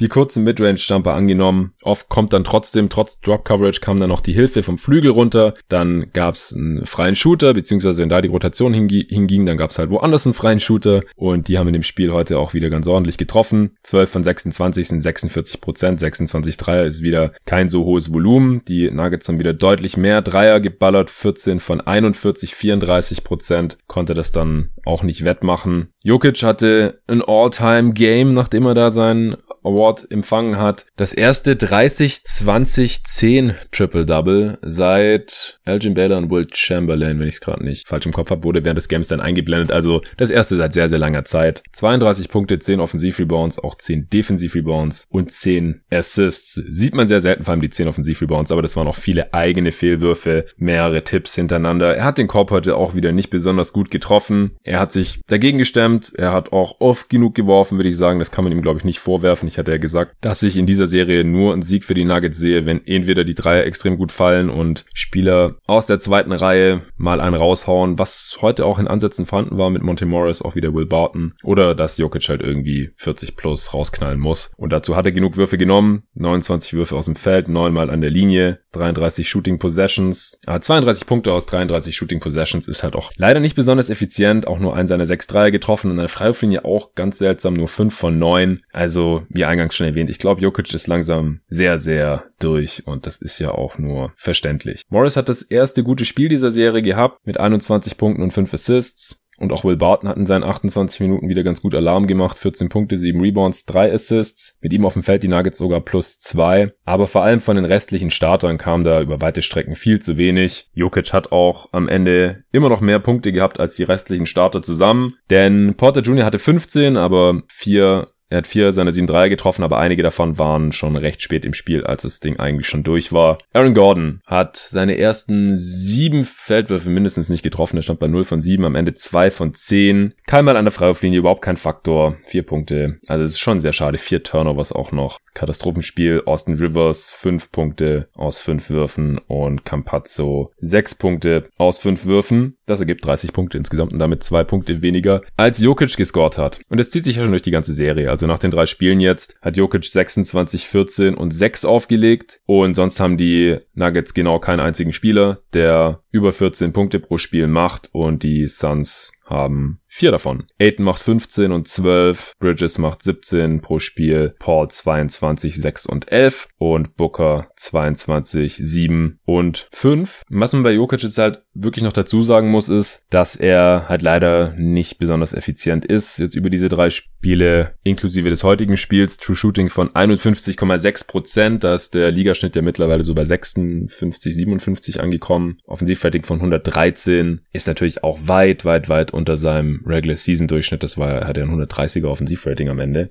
die 0.00 0.08
kurzen 0.08 0.42
Midrange-Jumper 0.42 1.14
angenommen. 1.14 1.74
Oft 1.82 2.08
kommt 2.08 2.32
dann 2.32 2.42
trotzdem, 2.42 2.88
trotz 2.88 3.20
Drop-Coverage, 3.20 3.80
kam 3.80 4.00
dann 4.00 4.08
noch 4.08 4.22
die 4.22 4.32
Hilfe 4.32 4.64
vom 4.64 4.78
Flügel 4.78 5.12
runter. 5.12 5.54
Dann 5.68 6.06
gab 6.12 6.34
es 6.34 6.52
einen 6.52 6.86
freien 6.86 7.14
Shooter, 7.14 7.54
beziehungsweise 7.54 8.02
wenn 8.02 8.08
da 8.08 8.20
die 8.20 8.30
Rotation 8.30 8.74
hinging, 8.74 9.46
dann 9.46 9.58
gab 9.58 9.70
es 9.70 9.78
halt 9.78 9.90
woanders 9.90 10.26
einen 10.26 10.34
freien 10.34 10.58
Shooter. 10.58 11.02
Und 11.14 11.46
die 11.46 11.56
haben 11.56 11.68
in 11.68 11.74
dem 11.74 11.84
Spiel 11.84 12.12
heute 12.12 12.36
auch 12.36 12.52
wieder 12.52 12.68
ganz 12.68 12.88
ordentlich 12.88 13.16
getroffen. 13.16 13.76
12 13.84 14.10
von 14.10 14.24
26 14.24 14.88
sind 14.88 15.02
6 15.02 15.19
46 15.20 15.60
Prozent, 15.60 16.00
26 16.00 16.56
Dreier 16.56 16.84
ist 16.84 17.02
wieder 17.02 17.32
kein 17.44 17.68
so 17.68 17.84
hohes 17.84 18.12
Volumen. 18.12 18.62
Die 18.66 18.90
Nuggets 18.90 19.28
haben 19.28 19.38
wieder 19.38 19.52
deutlich 19.52 19.96
mehr 19.96 20.22
Dreier 20.22 20.60
geballert, 20.60 21.10
14 21.10 21.60
von 21.60 21.80
41, 21.80 22.54
34 22.54 23.24
Prozent, 23.24 23.78
konnte 23.86 24.14
das 24.14 24.32
dann 24.32 24.70
auch 24.84 25.02
nicht 25.02 25.24
wettmachen. 25.24 25.88
Jokic 26.02 26.42
hatte 26.42 27.00
ein 27.06 27.22
All-Time-Game, 27.22 28.34
nachdem 28.34 28.66
er 28.66 28.74
da 28.74 28.90
seinen 28.90 29.36
Award 29.62 30.10
empfangen 30.10 30.58
hat. 30.58 30.86
Das 30.96 31.12
erste 31.12 31.52
30-20-10 31.52 33.56
Triple-Double 33.72 34.58
seit 34.62 35.59
Elgin 35.70 35.94
Baylor 35.94 36.18
und 36.18 36.30
Will 36.30 36.46
Chamberlain, 36.52 37.18
wenn 37.18 37.28
ich 37.28 37.34
es 37.34 37.40
gerade 37.40 37.64
nicht 37.64 37.88
falsch 37.88 38.06
im 38.06 38.12
Kopf 38.12 38.30
habe, 38.30 38.44
wurde 38.44 38.64
während 38.64 38.78
des 38.78 38.88
Games 38.88 39.08
dann 39.08 39.20
eingeblendet. 39.20 39.72
Also 39.72 40.02
das 40.16 40.30
erste 40.30 40.56
seit 40.56 40.72
sehr, 40.72 40.88
sehr 40.88 40.98
langer 40.98 41.24
Zeit. 41.24 41.62
32 41.72 42.28
Punkte, 42.28 42.58
10 42.58 42.80
Offensiv-Rebounds, 42.80 43.58
auch 43.58 43.76
10 43.76 44.08
Defensiv-Rebounds 44.10 45.06
und 45.10 45.30
10 45.30 45.82
Assists. 45.90 46.54
Sieht 46.54 46.94
man 46.94 47.06
sehr 47.06 47.20
selten, 47.20 47.44
vor 47.44 47.52
allem 47.52 47.62
die 47.62 47.70
10 47.70 47.88
Offensiv-Rebounds, 47.88 48.52
aber 48.52 48.62
das 48.62 48.76
waren 48.76 48.88
auch 48.88 48.96
viele 48.96 49.32
eigene 49.32 49.72
Fehlwürfe, 49.72 50.46
mehrere 50.56 51.04
Tipps 51.04 51.34
hintereinander. 51.34 51.96
Er 51.96 52.04
hat 52.04 52.18
den 52.18 52.26
Korb 52.26 52.50
heute 52.50 52.76
auch 52.76 52.94
wieder 52.94 53.12
nicht 53.12 53.30
besonders 53.30 53.72
gut 53.72 53.90
getroffen. 53.90 54.52
Er 54.64 54.80
hat 54.80 54.92
sich 54.92 55.20
dagegen 55.28 55.58
gestemmt. 55.58 56.12
Er 56.16 56.32
hat 56.32 56.52
auch 56.52 56.80
oft 56.80 57.08
genug 57.08 57.34
geworfen, 57.34 57.78
würde 57.78 57.88
ich 57.88 57.96
sagen. 57.96 58.18
Das 58.18 58.30
kann 58.30 58.44
man 58.44 58.52
ihm, 58.52 58.62
glaube 58.62 58.78
ich, 58.78 58.84
nicht 58.84 58.98
vorwerfen. 58.98 59.48
Ich 59.48 59.58
hatte 59.58 59.72
ja 59.72 59.78
gesagt, 59.78 60.16
dass 60.20 60.42
ich 60.42 60.56
in 60.56 60.66
dieser 60.66 60.86
Serie 60.86 61.24
nur 61.24 61.52
einen 61.52 61.62
Sieg 61.62 61.84
für 61.84 61.94
die 61.94 62.04
Nuggets 62.04 62.38
sehe, 62.38 62.66
wenn 62.66 62.86
entweder 62.86 63.24
die 63.24 63.34
Dreier 63.34 63.64
extrem 63.64 63.96
gut 63.96 64.12
fallen 64.12 64.50
und 64.50 64.84
Spieler 64.94 65.56
aus 65.66 65.86
der 65.86 65.98
zweiten 65.98 66.32
Reihe 66.32 66.82
mal 66.96 67.20
einen 67.20 67.36
raushauen, 67.36 67.98
was 67.98 68.38
heute 68.40 68.66
auch 68.66 68.78
in 68.78 68.88
Ansätzen 68.88 69.26
vorhanden 69.26 69.58
war 69.58 69.70
mit 69.70 69.82
Monte 69.82 70.06
Morris, 70.06 70.42
auch 70.42 70.54
wieder 70.54 70.74
Will 70.74 70.86
Barton, 70.86 71.34
oder 71.42 71.74
dass 71.74 71.96
Jokic 71.96 72.28
halt 72.28 72.42
irgendwie 72.42 72.92
40 72.96 73.36
plus 73.36 73.72
rausknallen 73.72 74.18
muss. 74.18 74.52
Und 74.56 74.72
dazu 74.72 74.96
hat 74.96 75.06
er 75.06 75.12
genug 75.12 75.36
Würfe 75.36 75.58
genommen. 75.58 76.02
29 76.14 76.74
Würfe 76.74 76.96
aus 76.96 77.06
dem 77.06 77.16
Feld, 77.16 77.48
neunmal 77.48 77.90
an 77.90 78.00
der 78.00 78.10
Linie, 78.10 78.60
33 78.72 79.28
Shooting 79.28 79.58
Possessions. 79.58 80.38
32 80.46 81.06
Punkte 81.06 81.32
aus 81.32 81.46
33 81.46 81.94
Shooting 81.94 82.20
Possessions 82.20 82.68
ist 82.68 82.82
halt 82.82 82.96
auch 82.96 83.12
leider 83.16 83.40
nicht 83.40 83.56
besonders 83.56 83.90
effizient. 83.90 84.46
Auch 84.46 84.58
nur 84.58 84.76
ein 84.76 84.88
seiner 84.88 85.06
sechs 85.06 85.26
Dreier 85.26 85.50
getroffen 85.50 85.90
und 85.90 85.98
eine 85.98 86.08
Freiwurflinie 86.08 86.64
auch 86.64 86.94
ganz 86.94 87.18
seltsam, 87.18 87.54
nur 87.54 87.68
fünf 87.68 87.94
von 87.94 88.18
neun. 88.18 88.60
Also, 88.72 89.22
wie 89.28 89.44
eingangs 89.44 89.74
schon 89.74 89.86
erwähnt, 89.86 90.10
ich 90.10 90.18
glaube, 90.18 90.40
Jokic 90.40 90.72
ist 90.72 90.86
langsam 90.86 91.40
sehr, 91.48 91.78
sehr 91.78 92.29
durch 92.42 92.86
und 92.86 93.06
das 93.06 93.20
ist 93.20 93.38
ja 93.38 93.52
auch 93.52 93.78
nur 93.78 94.12
verständlich. 94.16 94.82
Morris 94.88 95.16
hat 95.16 95.28
das 95.28 95.42
erste 95.42 95.82
gute 95.82 96.04
Spiel 96.04 96.28
dieser 96.28 96.50
Serie 96.50 96.82
gehabt 96.82 97.18
mit 97.24 97.38
21 97.38 97.96
Punkten 97.96 98.22
und 98.22 98.32
5 98.32 98.52
Assists. 98.54 99.20
Und 99.40 99.54
auch 99.54 99.64
Will 99.64 99.78
Barton 99.78 100.06
hat 100.06 100.18
in 100.18 100.26
seinen 100.26 100.44
28 100.44 101.00
Minuten 101.00 101.30
wieder 101.30 101.42
ganz 101.42 101.62
gut 101.62 101.74
Alarm 101.74 102.06
gemacht. 102.06 102.38
14 102.38 102.68
Punkte, 102.68 102.98
7 102.98 103.18
Rebounds, 103.18 103.64
3 103.64 103.90
Assists. 103.90 104.58
Mit 104.60 104.74
ihm 104.74 104.84
auf 104.84 104.92
dem 104.92 105.02
Feld 105.02 105.22
die 105.22 105.28
Nuggets 105.28 105.56
sogar 105.56 105.80
plus 105.80 106.18
2. 106.18 106.74
Aber 106.84 107.06
vor 107.06 107.22
allem 107.22 107.40
von 107.40 107.56
den 107.56 107.64
restlichen 107.64 108.10
Startern 108.10 108.58
kam 108.58 108.84
da 108.84 109.00
über 109.00 109.22
weite 109.22 109.40
Strecken 109.40 109.76
viel 109.76 109.98
zu 110.00 110.18
wenig. 110.18 110.68
Jokic 110.74 111.14
hat 111.14 111.32
auch 111.32 111.68
am 111.72 111.88
Ende 111.88 112.44
immer 112.52 112.68
noch 112.68 112.82
mehr 112.82 112.98
Punkte 112.98 113.32
gehabt 113.32 113.58
als 113.58 113.76
die 113.76 113.84
restlichen 113.84 114.26
Starter 114.26 114.60
zusammen. 114.60 115.14
Denn 115.30 115.74
Porter 115.74 116.02
Jr. 116.02 116.26
hatte 116.26 116.38
15, 116.38 116.98
aber 116.98 117.42
4 117.48 118.08
er 118.30 118.38
hat 118.38 118.46
vier 118.46 118.72
seiner 118.72 118.92
sieben 118.92 119.08
Dreier 119.08 119.28
getroffen, 119.28 119.64
aber 119.64 119.78
einige 119.78 120.04
davon 120.04 120.38
waren 120.38 120.72
schon 120.72 120.96
recht 120.96 121.20
spät 121.20 121.44
im 121.44 121.52
Spiel, 121.52 121.84
als 121.84 122.02
das 122.02 122.20
Ding 122.20 122.38
eigentlich 122.38 122.68
schon 122.68 122.84
durch 122.84 123.12
war. 123.12 123.38
Aaron 123.52 123.74
Gordon 123.74 124.20
hat 124.24 124.56
seine 124.56 124.96
ersten 124.96 125.56
sieben 125.56 126.24
Feldwürfe 126.24 126.90
mindestens 126.90 127.28
nicht 127.28 127.42
getroffen. 127.42 127.76
Er 127.76 127.82
stand 127.82 127.98
bei 127.98 128.06
0 128.06 128.22
von 128.22 128.40
7, 128.40 128.64
am 128.64 128.76
Ende 128.76 128.94
2 128.94 129.30
von 129.32 129.52
10. 129.52 130.14
Keinmal 130.26 130.56
an 130.56 130.64
der 130.64 130.72
Freiwurflinie, 130.72 131.18
überhaupt 131.18 131.42
kein 131.42 131.56
Faktor. 131.56 132.16
Vier 132.24 132.44
Punkte. 132.44 133.00
Also 133.08 133.24
es 133.24 133.32
ist 133.32 133.40
schon 133.40 133.60
sehr 133.60 133.72
schade. 133.72 133.98
Vier 133.98 134.22
Turnovers 134.22 134.72
auch 134.72 134.92
noch. 134.92 135.18
Katastrophenspiel. 135.34 136.22
Austin 136.24 136.54
Rivers, 136.54 137.10
fünf 137.10 137.50
Punkte 137.50 138.08
aus 138.14 138.38
fünf 138.38 138.70
Würfen 138.70 139.18
und 139.18 139.64
Campazzo, 139.64 140.52
sechs 140.58 140.94
Punkte 140.94 141.48
aus 141.58 141.78
fünf 141.78 142.04
Würfen. 142.04 142.56
Das 142.70 142.78
ergibt 142.78 143.04
30 143.04 143.32
Punkte 143.32 143.58
insgesamt 143.58 143.92
und 143.92 143.98
damit 143.98 144.22
zwei 144.22 144.44
Punkte 144.44 144.80
weniger, 144.80 145.22
als 145.36 145.58
Jokic 145.58 145.96
gescored 145.96 146.38
hat. 146.38 146.60
Und 146.68 146.78
das 146.78 146.90
zieht 146.90 147.02
sich 147.02 147.16
ja 147.16 147.22
schon 147.24 147.32
durch 147.32 147.42
die 147.42 147.50
ganze 147.50 147.72
Serie. 147.72 148.08
Also 148.10 148.28
nach 148.28 148.38
den 148.38 148.52
drei 148.52 148.64
Spielen 148.66 149.00
jetzt 149.00 149.36
hat 149.42 149.56
Jokic 149.56 149.84
26, 149.84 150.68
14 150.68 151.14
und 151.16 151.32
6 151.32 151.64
aufgelegt. 151.64 152.40
Und 152.46 152.74
sonst 152.74 153.00
haben 153.00 153.16
die 153.16 153.58
Nuggets 153.74 154.14
genau 154.14 154.38
keinen 154.38 154.60
einzigen 154.60 154.92
Spieler, 154.92 155.40
der 155.52 156.04
über 156.12 156.30
14 156.30 156.72
Punkte 156.72 157.00
pro 157.00 157.18
Spiel 157.18 157.48
macht. 157.48 157.88
Und 157.90 158.22
die 158.22 158.46
Suns 158.46 159.10
haben 159.30 159.80
vier 159.86 160.12
davon. 160.12 160.44
Aiton 160.58 160.84
macht 160.84 161.02
15 161.02 161.52
und 161.52 161.66
12, 161.66 162.34
Bridges 162.38 162.78
macht 162.78 163.02
17 163.02 163.60
pro 163.60 163.80
Spiel, 163.80 164.34
Paul 164.38 164.68
22, 164.68 165.56
6 165.56 165.86
und 165.86 166.10
11 166.10 166.48
und 166.58 166.96
Booker 166.96 167.48
22, 167.56 168.56
7 168.56 169.18
und 169.24 169.68
5. 169.72 170.22
Was 170.30 170.52
man 170.52 170.62
bei 170.62 170.72
Jokic 170.72 171.02
jetzt 171.02 171.18
halt 171.18 171.42
wirklich 171.54 171.82
noch 171.82 171.92
dazu 171.92 172.22
sagen 172.22 172.50
muss, 172.50 172.68
ist, 172.68 173.06
dass 173.10 173.34
er 173.34 173.88
halt 173.88 174.02
leider 174.02 174.54
nicht 174.56 174.98
besonders 174.98 175.34
effizient 175.34 175.84
ist. 175.84 176.18
Jetzt 176.18 176.36
über 176.36 176.50
diese 176.50 176.68
drei 176.68 176.90
Spiele, 176.90 177.74
inklusive 177.82 178.30
des 178.30 178.44
heutigen 178.44 178.76
Spiels, 178.76 179.16
True 179.16 179.36
Shooting 179.36 179.70
von 179.70 179.88
51,6 179.90 181.08
Prozent. 181.08 181.64
Da 181.64 181.74
ist 181.74 181.94
der 181.94 182.12
Ligaschnitt 182.12 182.54
ja 182.54 182.62
mittlerweile 182.62 183.02
so 183.02 183.14
bei 183.14 183.24
56, 183.24 184.34
57 184.34 185.00
angekommen. 185.00 185.58
Offensivrating 185.64 186.24
von 186.24 186.38
113 186.38 187.40
ist 187.52 187.66
natürlich 187.66 188.04
auch 188.04 188.20
weit, 188.22 188.64
weit, 188.64 188.88
weit 188.88 189.12
unter 189.20 189.36
seinem 189.36 189.82
Regular 189.86 190.16
Season 190.16 190.48
Durchschnitt. 190.48 190.82
Das 190.82 190.98
war, 190.98 191.10
er 191.38 191.44
ein 191.44 191.50
130er 191.50 192.06
Offensivrating 192.06 192.68
am 192.68 192.80
Ende. 192.80 193.10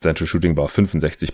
Sein 0.00 0.14
Shooting 0.14 0.56
war 0.56 0.68
65 0.68 1.32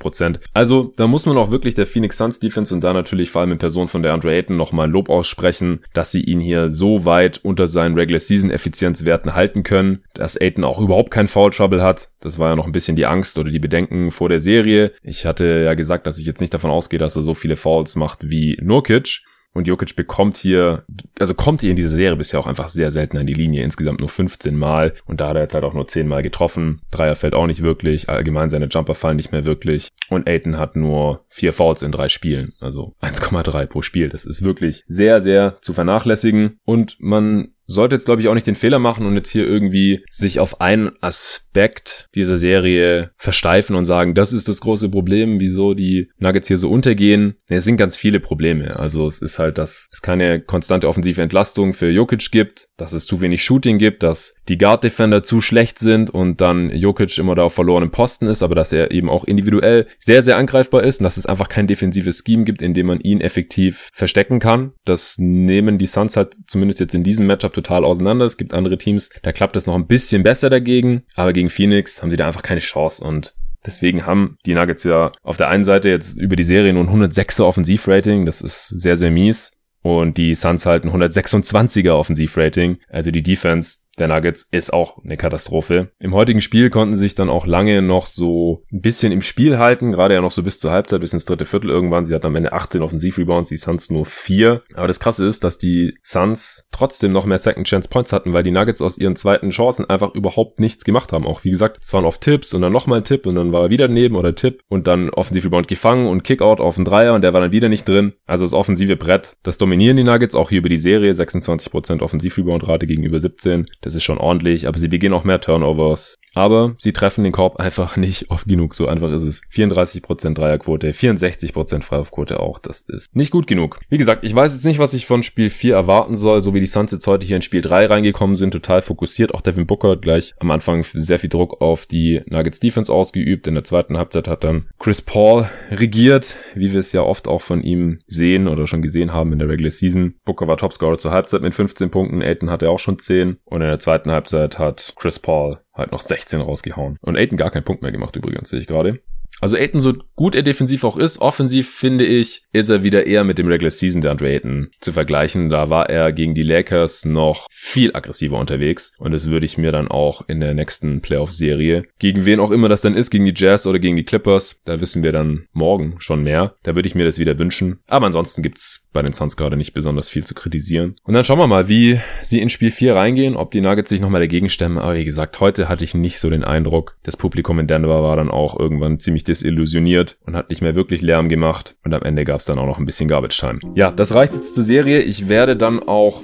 Also, 0.54 0.90
da 0.96 1.06
muss 1.06 1.26
man 1.26 1.36
auch 1.36 1.50
wirklich 1.50 1.74
der 1.74 1.84
Phoenix 1.84 2.16
Suns 2.16 2.38
Defense 2.40 2.74
und 2.74 2.82
da 2.82 2.94
natürlich 2.94 3.28
vor 3.28 3.42
allem 3.42 3.52
in 3.52 3.58
Person 3.58 3.88
von 3.88 4.02
der 4.02 4.14
Andre 4.14 4.32
Ayton 4.32 4.56
nochmal 4.56 4.90
Lob 4.90 5.10
aussprechen, 5.10 5.80
dass 5.92 6.12
sie 6.12 6.22
ihn 6.22 6.40
hier 6.40 6.70
so 6.70 7.04
weit 7.04 7.40
unter 7.42 7.66
seinen 7.66 7.94
Regular 7.94 8.20
Season 8.20 8.50
Effizienzwerten 8.50 9.34
halten 9.34 9.64
können, 9.64 10.02
dass 10.14 10.36
Ayton 10.36 10.64
auch 10.64 10.80
überhaupt 10.80 11.10
kein 11.10 11.28
Foul 11.28 11.50
Trouble 11.50 11.82
hat. 11.82 12.08
Das 12.20 12.38
war 12.38 12.48
ja 12.48 12.56
noch 12.56 12.64
ein 12.64 12.72
bisschen 12.72 12.96
die 12.96 13.04
Angst 13.04 13.38
oder 13.38 13.50
die 13.50 13.58
Bedenken 13.58 14.10
vor 14.10 14.30
der 14.30 14.40
Serie. 14.40 14.92
Ich 15.02 15.26
hatte 15.26 15.44
ja 15.44 15.74
gesagt, 15.74 16.06
dass 16.06 16.18
ich 16.18 16.24
jetzt 16.24 16.40
nicht 16.40 16.54
davon 16.54 16.70
ausgehe, 16.70 16.98
dass 16.98 17.16
er 17.16 17.22
so 17.22 17.34
viele 17.34 17.56
Fouls 17.56 17.96
macht 17.96 18.30
wie 18.30 18.56
Nurkic. 18.62 19.24
Und 19.54 19.68
Jokic 19.68 19.94
bekommt 19.94 20.36
hier, 20.36 20.84
also 21.18 21.32
kommt 21.32 21.60
hier 21.60 21.70
in 21.70 21.76
dieser 21.76 21.88
Serie 21.88 22.16
bisher 22.16 22.40
auch 22.40 22.46
einfach 22.46 22.68
sehr 22.68 22.90
selten 22.90 23.16
an 23.16 23.26
die 23.26 23.34
Linie. 23.34 23.62
Insgesamt 23.62 24.00
nur 24.00 24.08
15 24.08 24.56
Mal. 24.56 24.94
Und 25.06 25.20
da 25.20 25.28
hat 25.28 25.36
er 25.36 25.42
jetzt 25.42 25.54
halt 25.54 25.64
auch 25.64 25.74
nur 25.74 25.86
10 25.86 26.08
Mal 26.08 26.22
getroffen. 26.22 26.82
Dreier 26.90 27.14
fällt 27.14 27.34
auch 27.34 27.46
nicht 27.46 27.62
wirklich. 27.62 28.08
Allgemein 28.08 28.50
seine 28.50 28.66
Jumper 28.66 28.94
fallen 28.94 29.16
nicht 29.16 29.32
mehr 29.32 29.46
wirklich. 29.46 29.90
Und 30.10 30.28
Aiton 30.28 30.58
hat 30.58 30.74
nur 30.74 31.24
vier 31.28 31.52
Fouls 31.52 31.82
in 31.82 31.92
drei 31.92 32.08
Spielen. 32.08 32.52
Also 32.60 32.94
1,3 33.00 33.66
pro 33.66 33.82
Spiel. 33.82 34.08
Das 34.08 34.24
ist 34.24 34.44
wirklich 34.44 34.84
sehr, 34.88 35.20
sehr 35.20 35.58
zu 35.62 35.72
vernachlässigen. 35.72 36.58
Und 36.64 36.96
man 36.98 37.54
sollte 37.66 37.96
jetzt, 37.96 38.04
glaube 38.04 38.20
ich, 38.20 38.28
auch 38.28 38.34
nicht 38.34 38.46
den 38.46 38.54
Fehler 38.54 38.78
machen 38.78 39.06
und 39.06 39.14
jetzt 39.14 39.30
hier 39.30 39.46
irgendwie 39.46 40.04
sich 40.10 40.40
auf 40.40 40.60
einen 40.60 40.92
Aspekt 41.00 42.08
dieser 42.14 42.36
Serie 42.36 43.10
versteifen 43.16 43.76
und 43.76 43.84
sagen, 43.84 44.14
das 44.14 44.32
ist 44.32 44.48
das 44.48 44.60
große 44.60 44.90
Problem, 44.90 45.40
wieso 45.40 45.74
die 45.74 46.10
Nuggets 46.18 46.48
hier 46.48 46.58
so 46.58 46.70
untergehen. 46.70 47.36
Es 47.48 47.64
sind 47.64 47.76
ganz 47.76 47.96
viele 47.96 48.20
Probleme. 48.20 48.78
Also 48.78 49.06
es 49.06 49.22
ist 49.22 49.38
halt, 49.38 49.58
dass 49.58 49.88
es 49.92 50.02
keine 50.02 50.40
konstante 50.40 50.88
offensive 50.88 51.22
Entlastung 51.22 51.74
für 51.74 51.90
Jokic 51.90 52.30
gibt, 52.30 52.68
dass 52.76 52.92
es 52.92 53.06
zu 53.06 53.20
wenig 53.20 53.44
Shooting 53.44 53.78
gibt, 53.78 54.02
dass 54.02 54.34
die 54.48 54.58
Guard-Defender 54.58 55.22
zu 55.22 55.40
schlecht 55.40 55.78
sind 55.78 56.10
und 56.10 56.40
dann 56.40 56.70
Jokic 56.70 57.16
immer 57.18 57.34
da 57.34 57.44
auf 57.44 57.54
verlorenem 57.54 57.90
Posten 57.90 58.26
ist, 58.26 58.42
aber 58.42 58.54
dass 58.54 58.72
er 58.72 58.90
eben 58.90 59.08
auch 59.08 59.24
individuell 59.24 59.86
sehr, 59.98 60.22
sehr 60.22 60.36
angreifbar 60.36 60.82
ist 60.82 61.00
und 61.00 61.04
dass 61.04 61.16
es 61.16 61.26
einfach 61.26 61.48
kein 61.48 61.66
defensives 61.66 62.22
Scheme 62.26 62.44
gibt, 62.44 62.60
in 62.62 62.74
dem 62.74 62.86
man 62.86 63.00
ihn 63.00 63.20
effektiv 63.20 63.90
verstecken 63.94 64.38
kann. 64.38 64.72
Das 64.84 65.16
nehmen 65.18 65.78
die 65.78 65.86
Suns 65.86 66.16
halt 66.16 66.36
zumindest 66.46 66.80
jetzt 66.80 66.94
in 66.94 67.04
diesem 67.04 67.26
Matchup 67.26 67.53
total 67.54 67.84
auseinander. 67.84 68.24
Es 68.24 68.36
gibt 68.36 68.54
andere 68.54 68.78
Teams, 68.78 69.10
da 69.22 69.32
klappt 69.32 69.56
es 69.56 69.66
noch 69.66 69.74
ein 69.74 69.86
bisschen 69.86 70.22
besser 70.22 70.50
dagegen, 70.50 71.04
aber 71.14 71.32
gegen 71.32 71.50
Phoenix 71.50 72.02
haben 72.02 72.10
sie 72.10 72.16
da 72.16 72.26
einfach 72.26 72.42
keine 72.42 72.60
Chance 72.60 73.04
und 73.04 73.34
Deswegen 73.66 74.04
haben 74.04 74.36
die 74.44 74.54
Nuggets 74.54 74.84
ja 74.84 75.12
auf 75.22 75.38
der 75.38 75.48
einen 75.48 75.64
Seite 75.64 75.88
jetzt 75.88 76.20
über 76.20 76.36
die 76.36 76.44
Serie 76.44 76.72
nur 76.74 76.84
ein 76.84 77.02
106er 77.02 77.44
Offensivrating. 77.44 78.26
Das 78.26 78.42
ist 78.42 78.68
sehr, 78.68 78.96
sehr 78.96 79.10
mies. 79.10 79.52
Und 79.80 80.18
die 80.18 80.34
Suns 80.34 80.66
halten 80.66 80.90
126er 80.90 81.92
Offensivrating. 81.92 82.78
Also 82.88 83.10
die 83.10 83.22
Defense 83.22 83.78
der 83.98 84.08
Nuggets 84.08 84.48
ist 84.50 84.72
auch 84.72 85.02
eine 85.04 85.16
Katastrophe. 85.16 85.90
Im 85.98 86.14
heutigen 86.14 86.40
Spiel 86.40 86.70
konnten 86.70 86.96
sich 86.96 87.14
dann 87.14 87.30
auch 87.30 87.46
lange 87.46 87.82
noch 87.82 88.06
so 88.06 88.64
ein 88.72 88.80
bisschen 88.80 89.12
im 89.12 89.22
Spiel 89.22 89.58
halten, 89.58 89.92
gerade 89.92 90.14
ja 90.14 90.20
noch 90.20 90.32
so 90.32 90.42
bis 90.42 90.58
zur 90.58 90.70
Halbzeit, 90.70 91.00
bis 91.00 91.12
ins 91.12 91.24
dritte 91.24 91.44
Viertel 91.44 91.70
irgendwann. 91.70 92.04
Sie 92.04 92.14
hatten 92.14 92.26
am 92.26 92.36
Ende 92.36 92.52
18 92.52 92.82
Offensivrebounds, 92.82 93.48
die 93.48 93.56
Suns 93.56 93.90
nur 93.90 94.04
4. 94.04 94.62
Aber 94.74 94.86
das 94.86 95.00
Krasse 95.00 95.26
ist, 95.26 95.44
dass 95.44 95.58
die 95.58 95.96
Suns 96.02 96.66
trotzdem 96.72 97.12
noch 97.12 97.24
mehr 97.24 97.38
Second 97.38 97.66
Chance 97.66 97.88
Points 97.88 98.12
hatten, 98.12 98.32
weil 98.32 98.42
die 98.42 98.50
Nuggets 98.50 98.82
aus 98.82 98.98
ihren 98.98 99.16
zweiten 99.16 99.50
Chancen 99.50 99.88
einfach 99.88 100.14
überhaupt 100.14 100.60
nichts 100.60 100.84
gemacht 100.84 101.12
haben. 101.12 101.26
Auch 101.26 101.44
wie 101.44 101.50
gesagt, 101.50 101.80
es 101.82 101.92
waren 101.92 102.04
oft 102.04 102.20
Tipps 102.20 102.52
und 102.54 102.62
dann 102.62 102.72
nochmal 102.72 103.00
ein 103.00 103.04
Tipp 103.04 103.26
und 103.26 103.36
dann 103.36 103.52
war 103.52 103.64
er 103.64 103.70
wieder 103.70 103.88
daneben 103.88 104.16
oder 104.16 104.34
Tipp 104.34 104.60
und 104.68 104.86
dann 104.86 105.10
Offensivrebound 105.10 105.68
gefangen 105.68 106.06
und 106.06 106.24
Kickout 106.24 106.60
auf 106.60 106.76
den 106.76 106.84
Dreier 106.84 107.14
und 107.14 107.22
der 107.22 107.32
war 107.32 107.40
dann 107.40 107.52
wieder 107.52 107.68
nicht 107.68 107.88
drin. 107.88 108.14
Also 108.26 108.44
das 108.44 108.54
offensive 108.54 108.96
Brett, 108.96 109.36
das 109.42 109.58
dominieren 109.58 109.96
die 109.96 110.04
Nuggets 110.04 110.34
auch 110.34 110.50
hier 110.50 110.58
über 110.58 110.68
die 110.68 110.78
Serie, 110.78 111.12
26% 111.12 112.02
Offensivrebound-Rate 112.02 112.86
gegenüber 112.86 113.20
17. 113.20 113.66
Das 113.84 113.94
ist 113.94 114.02
schon 114.02 114.16
ordentlich, 114.16 114.66
aber 114.66 114.78
sie 114.78 114.88
begehen 114.88 115.12
auch 115.12 115.24
mehr 115.24 115.42
Turnovers. 115.42 116.16
Aber 116.34 116.74
sie 116.78 116.92
treffen 116.92 117.22
den 117.22 117.32
Korb 117.32 117.56
einfach 117.56 117.96
nicht 117.98 118.30
oft 118.30 118.48
genug. 118.48 118.74
So 118.74 118.88
einfach 118.88 119.12
ist 119.12 119.22
es. 119.22 119.42
34% 119.52 120.34
Dreierquote, 120.34 120.90
64% 120.92 121.82
Freiwurfquote 121.82 122.40
auch. 122.40 122.58
Das 122.58 122.80
ist 122.82 123.14
nicht 123.14 123.30
gut 123.30 123.46
genug. 123.46 123.78
Wie 123.88 123.98
gesagt, 123.98 124.24
ich 124.24 124.34
weiß 124.34 124.52
jetzt 124.52 124.64
nicht, 124.64 124.78
was 124.78 124.94
ich 124.94 125.06
von 125.06 125.22
Spiel 125.22 125.50
4 125.50 125.74
erwarten 125.74 126.16
soll. 126.16 126.42
So 126.42 126.54
wie 126.54 126.60
die 126.60 126.66
Suns 126.66 126.92
jetzt 126.92 127.06
heute 127.06 127.26
hier 127.26 127.36
in 127.36 127.42
Spiel 127.42 127.60
3 127.60 127.86
reingekommen 127.86 128.36
sind, 128.36 128.52
total 128.52 128.82
fokussiert. 128.82 129.34
Auch 129.34 129.42
Devin 129.42 129.66
Booker 129.66 129.90
hat 129.90 130.02
gleich 130.02 130.34
am 130.40 130.50
Anfang 130.50 130.82
sehr 130.82 131.18
viel 131.18 131.30
Druck 131.30 131.60
auf 131.60 131.86
die 131.86 132.22
Nuggets 132.26 132.60
Defense 132.60 132.92
ausgeübt. 132.92 133.46
In 133.46 133.54
der 133.54 133.64
zweiten 133.64 133.98
Halbzeit 133.98 134.26
hat 134.26 134.44
dann 134.44 134.66
Chris 134.78 135.02
Paul 135.02 135.48
regiert, 135.70 136.36
wie 136.54 136.72
wir 136.72 136.80
es 136.80 136.92
ja 136.92 137.02
oft 137.02 137.28
auch 137.28 137.42
von 137.42 137.62
ihm 137.62 137.98
sehen 138.06 138.48
oder 138.48 138.66
schon 138.66 138.82
gesehen 138.82 139.12
haben 139.12 139.32
in 139.32 139.38
der 139.38 139.48
Regular 139.48 139.70
Season. 139.70 140.14
Booker 140.24 140.48
war 140.48 140.56
Topscorer 140.56 140.98
zur 140.98 141.12
Halbzeit 141.12 141.42
mit 141.42 141.54
15 141.54 141.90
Punkten. 141.90 142.22
Aiton 142.22 142.50
hatte 142.50 142.70
auch 142.70 142.78
schon 142.78 142.98
10. 142.98 143.36
Und 143.44 143.60
in 143.60 143.68
der 143.68 143.73
zweiten 143.78 144.10
Halbzeit 144.10 144.58
hat 144.58 144.94
Chris 144.96 145.18
Paul 145.18 145.58
halt 145.74 145.92
noch 145.92 146.00
16 146.00 146.40
rausgehauen. 146.40 146.98
Und 147.00 147.16
Aiton 147.16 147.36
gar 147.36 147.50
keinen 147.50 147.64
Punkt 147.64 147.82
mehr 147.82 147.92
gemacht 147.92 148.16
übrigens, 148.16 148.50
sehe 148.50 148.60
ich 148.60 148.66
gerade. 148.66 149.00
Also 149.40 149.56
Aiton, 149.56 149.80
so 149.80 149.94
gut 150.14 150.34
er 150.34 150.42
defensiv 150.42 150.84
auch 150.84 150.96
ist, 150.96 151.20
offensiv 151.20 151.70
finde 151.70 152.04
ich, 152.04 152.44
ist 152.52 152.70
er 152.70 152.82
wieder 152.82 153.06
eher 153.06 153.24
mit 153.24 153.38
dem 153.38 153.48
Regular 153.48 153.70
Season 153.70 154.00
der 154.00 154.12
Andre 154.12 154.30
Ayton 154.30 154.70
zu 154.80 154.92
vergleichen. 154.92 155.50
Da 155.50 155.70
war 155.70 155.90
er 155.90 156.12
gegen 156.12 156.34
die 156.34 156.42
Lakers 156.42 157.04
noch 157.04 157.46
viel 157.50 157.94
aggressiver 157.94 158.38
unterwegs 158.38 158.92
und 158.98 159.12
das 159.12 159.28
würde 159.28 159.46
ich 159.46 159.58
mir 159.58 159.72
dann 159.72 159.88
auch 159.88 160.28
in 160.28 160.40
der 160.40 160.54
nächsten 160.54 161.00
Playoff-Serie, 161.00 161.84
gegen 161.98 162.24
wen 162.24 162.40
auch 162.40 162.50
immer 162.50 162.68
das 162.68 162.80
dann 162.80 162.94
ist, 162.94 163.10
gegen 163.10 163.24
die 163.24 163.34
Jazz 163.34 163.66
oder 163.66 163.78
gegen 163.78 163.96
die 163.96 164.04
Clippers, 164.04 164.60
da 164.64 164.80
wissen 164.80 165.02
wir 165.02 165.12
dann 165.12 165.46
morgen 165.52 165.96
schon 165.98 166.22
mehr. 166.22 166.54
Da 166.62 166.74
würde 166.74 166.88
ich 166.88 166.94
mir 166.94 167.04
das 167.04 167.18
wieder 167.18 167.38
wünschen. 167.38 167.80
Aber 167.88 168.06
ansonsten 168.06 168.42
gibt's 168.42 168.88
bei 168.92 169.02
den 169.02 169.12
Suns 169.12 169.36
gerade 169.36 169.56
nicht 169.56 169.74
besonders 169.74 170.08
viel 170.08 170.24
zu 170.24 170.34
kritisieren. 170.34 170.96
Und 171.02 171.14
dann 171.14 171.24
schauen 171.24 171.38
wir 171.38 171.46
mal, 171.46 171.68
wie 171.68 172.00
sie 172.22 172.40
in 172.40 172.48
Spiel 172.48 172.70
4 172.70 172.94
reingehen, 172.94 173.36
ob 173.36 173.50
die 173.50 173.60
Nuggets 173.60 173.90
sich 173.90 174.00
nochmal 174.00 174.20
dagegen 174.20 174.48
stemmen. 174.48 174.78
Aber 174.78 174.94
wie 174.94 175.04
gesagt, 175.04 175.40
heute 175.40 175.68
hatte 175.68 175.84
ich 175.84 175.94
nicht 175.94 176.18
so 176.18 176.30
den 176.30 176.44
Eindruck. 176.44 176.96
Das 177.02 177.16
Publikum 177.16 177.58
in 177.58 177.66
Denver 177.66 178.02
war 178.02 178.16
dann 178.16 178.30
auch 178.30 178.58
irgendwann 178.58 179.00
ziemlich 179.00 179.23
desillusioniert 179.24 180.16
und 180.26 180.36
hat 180.36 180.50
nicht 180.50 180.62
mehr 180.62 180.74
wirklich 180.74 181.02
Lärm 181.02 181.28
gemacht. 181.28 181.74
Und 181.84 181.94
am 181.94 182.02
Ende 182.02 182.24
gab 182.24 182.40
es 182.40 182.46
dann 182.46 182.58
auch 182.58 182.66
noch 182.66 182.78
ein 182.78 182.86
bisschen 182.86 183.08
Garbage 183.08 183.38
Time. 183.38 183.60
Ja, 183.74 183.90
das 183.90 184.14
reicht 184.14 184.34
jetzt 184.34 184.54
zur 184.54 184.64
Serie. 184.64 185.00
Ich 185.00 185.28
werde 185.28 185.56
dann 185.56 185.82
auch 185.82 186.22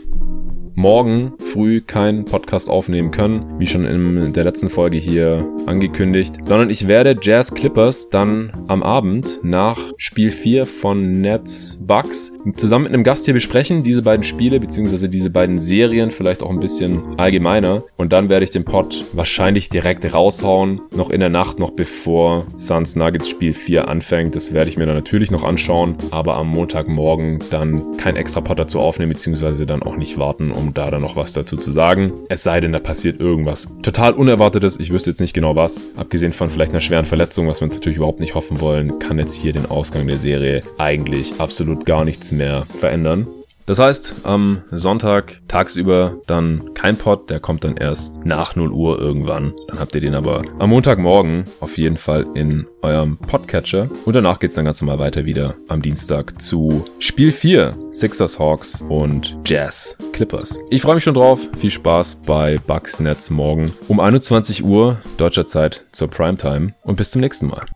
morgen 0.80 1.34
früh 1.40 1.82
keinen 1.82 2.24
Podcast 2.24 2.70
aufnehmen 2.70 3.10
können, 3.10 3.58
wie 3.58 3.66
schon 3.66 3.84
in 3.84 4.32
der 4.32 4.44
letzten 4.44 4.70
Folge 4.70 4.96
hier 4.96 5.46
angekündigt, 5.66 6.36
sondern 6.40 6.70
ich 6.70 6.88
werde 6.88 7.16
Jazz 7.20 7.52
Clippers 7.52 8.08
dann 8.08 8.50
am 8.66 8.82
Abend 8.82 9.40
nach 9.42 9.78
Spiel 9.98 10.30
4 10.30 10.64
von 10.64 11.20
Nets 11.20 11.78
Bucks 11.82 12.32
zusammen 12.56 12.84
mit 12.84 12.94
einem 12.94 13.04
Gast 13.04 13.26
hier 13.26 13.34
besprechen, 13.34 13.82
diese 13.82 14.00
beiden 14.00 14.24
Spiele 14.24 14.58
beziehungsweise 14.58 15.10
diese 15.10 15.28
beiden 15.28 15.58
Serien, 15.58 16.10
vielleicht 16.10 16.42
auch 16.42 16.48
ein 16.48 16.60
bisschen 16.60 17.18
allgemeiner 17.18 17.84
und 17.98 18.14
dann 18.14 18.30
werde 18.30 18.44
ich 18.44 18.50
den 18.50 18.64
Pod 18.64 19.04
wahrscheinlich 19.12 19.68
direkt 19.68 20.14
raushauen, 20.14 20.80
noch 20.96 21.10
in 21.10 21.20
der 21.20 21.28
Nacht, 21.28 21.58
noch 21.58 21.72
bevor 21.72 22.46
Suns 22.56 22.96
Nuggets 22.96 23.28
Spiel 23.28 23.52
4 23.52 23.86
anfängt. 23.86 24.34
Das 24.34 24.54
werde 24.54 24.70
ich 24.70 24.78
mir 24.78 24.86
dann 24.86 24.96
natürlich 24.96 25.30
noch 25.30 25.44
anschauen, 25.44 25.96
aber 26.10 26.36
am 26.36 26.48
Montagmorgen 26.48 27.40
dann 27.50 27.98
kein 27.98 28.16
extra 28.16 28.40
Pod 28.40 28.58
dazu 28.58 28.80
aufnehmen 28.80 29.12
beziehungsweise 29.12 29.66
dann 29.66 29.82
auch 29.82 29.96
nicht 29.96 30.16
warten, 30.16 30.52
da 30.74 30.90
dann 30.90 31.02
noch 31.02 31.16
was 31.16 31.32
dazu 31.32 31.56
zu 31.56 31.72
sagen. 31.72 32.12
Es 32.28 32.42
sei 32.42 32.60
denn, 32.60 32.72
da 32.72 32.78
passiert 32.78 33.20
irgendwas 33.20 33.68
total 33.82 34.12
Unerwartetes. 34.12 34.78
Ich 34.78 34.90
wüsste 34.90 35.10
jetzt 35.10 35.20
nicht 35.20 35.34
genau 35.34 35.56
was. 35.56 35.86
Abgesehen 35.96 36.32
von 36.32 36.50
vielleicht 36.50 36.72
einer 36.72 36.80
schweren 36.80 37.04
Verletzung, 37.04 37.48
was 37.48 37.60
wir 37.60 37.66
uns 37.66 37.74
natürlich 37.74 37.96
überhaupt 37.96 38.20
nicht 38.20 38.34
hoffen 38.34 38.60
wollen, 38.60 38.98
kann 38.98 39.18
jetzt 39.18 39.34
hier 39.34 39.52
den 39.52 39.66
Ausgang 39.66 40.06
der 40.06 40.18
Serie 40.18 40.60
eigentlich 40.78 41.40
absolut 41.40 41.86
gar 41.86 42.04
nichts 42.04 42.32
mehr 42.32 42.66
verändern. 42.78 43.26
Das 43.70 43.78
heißt, 43.78 44.14
am 44.24 44.64
Sonntag 44.72 45.42
tagsüber 45.46 46.20
dann 46.26 46.74
kein 46.74 46.96
Pod, 46.96 47.30
der 47.30 47.38
kommt 47.38 47.62
dann 47.62 47.76
erst 47.76 48.26
nach 48.26 48.56
0 48.56 48.72
Uhr 48.72 48.98
irgendwann. 48.98 49.54
Dann 49.68 49.78
habt 49.78 49.94
ihr 49.94 50.00
den 50.00 50.16
aber 50.16 50.42
am 50.58 50.70
Montagmorgen 50.70 51.44
auf 51.60 51.78
jeden 51.78 51.96
Fall 51.96 52.26
in 52.34 52.66
eurem 52.82 53.16
Podcatcher. 53.16 53.88
Und 54.04 54.14
danach 54.16 54.40
geht's 54.40 54.56
dann 54.56 54.64
ganz 54.64 54.82
normal 54.82 54.98
weiter 54.98 55.24
wieder 55.24 55.54
am 55.68 55.82
Dienstag 55.82 56.42
zu 56.42 56.84
Spiel 56.98 57.30
4, 57.30 57.76
Sixers 57.92 58.40
Hawks 58.40 58.82
und 58.82 59.36
Jazz 59.46 59.96
Clippers. 60.10 60.58
Ich 60.70 60.82
freue 60.82 60.96
mich 60.96 61.04
schon 61.04 61.14
drauf. 61.14 61.38
Viel 61.56 61.70
Spaß 61.70 62.22
bei 62.26 62.58
Bucks 62.66 62.98
Nets 62.98 63.30
morgen 63.30 63.72
um 63.86 64.00
21 64.00 64.64
Uhr 64.64 65.00
deutscher 65.16 65.46
Zeit 65.46 65.84
zur 65.92 66.10
Primetime 66.10 66.74
und 66.82 66.96
bis 66.96 67.12
zum 67.12 67.20
nächsten 67.20 67.46
Mal. 67.46 67.66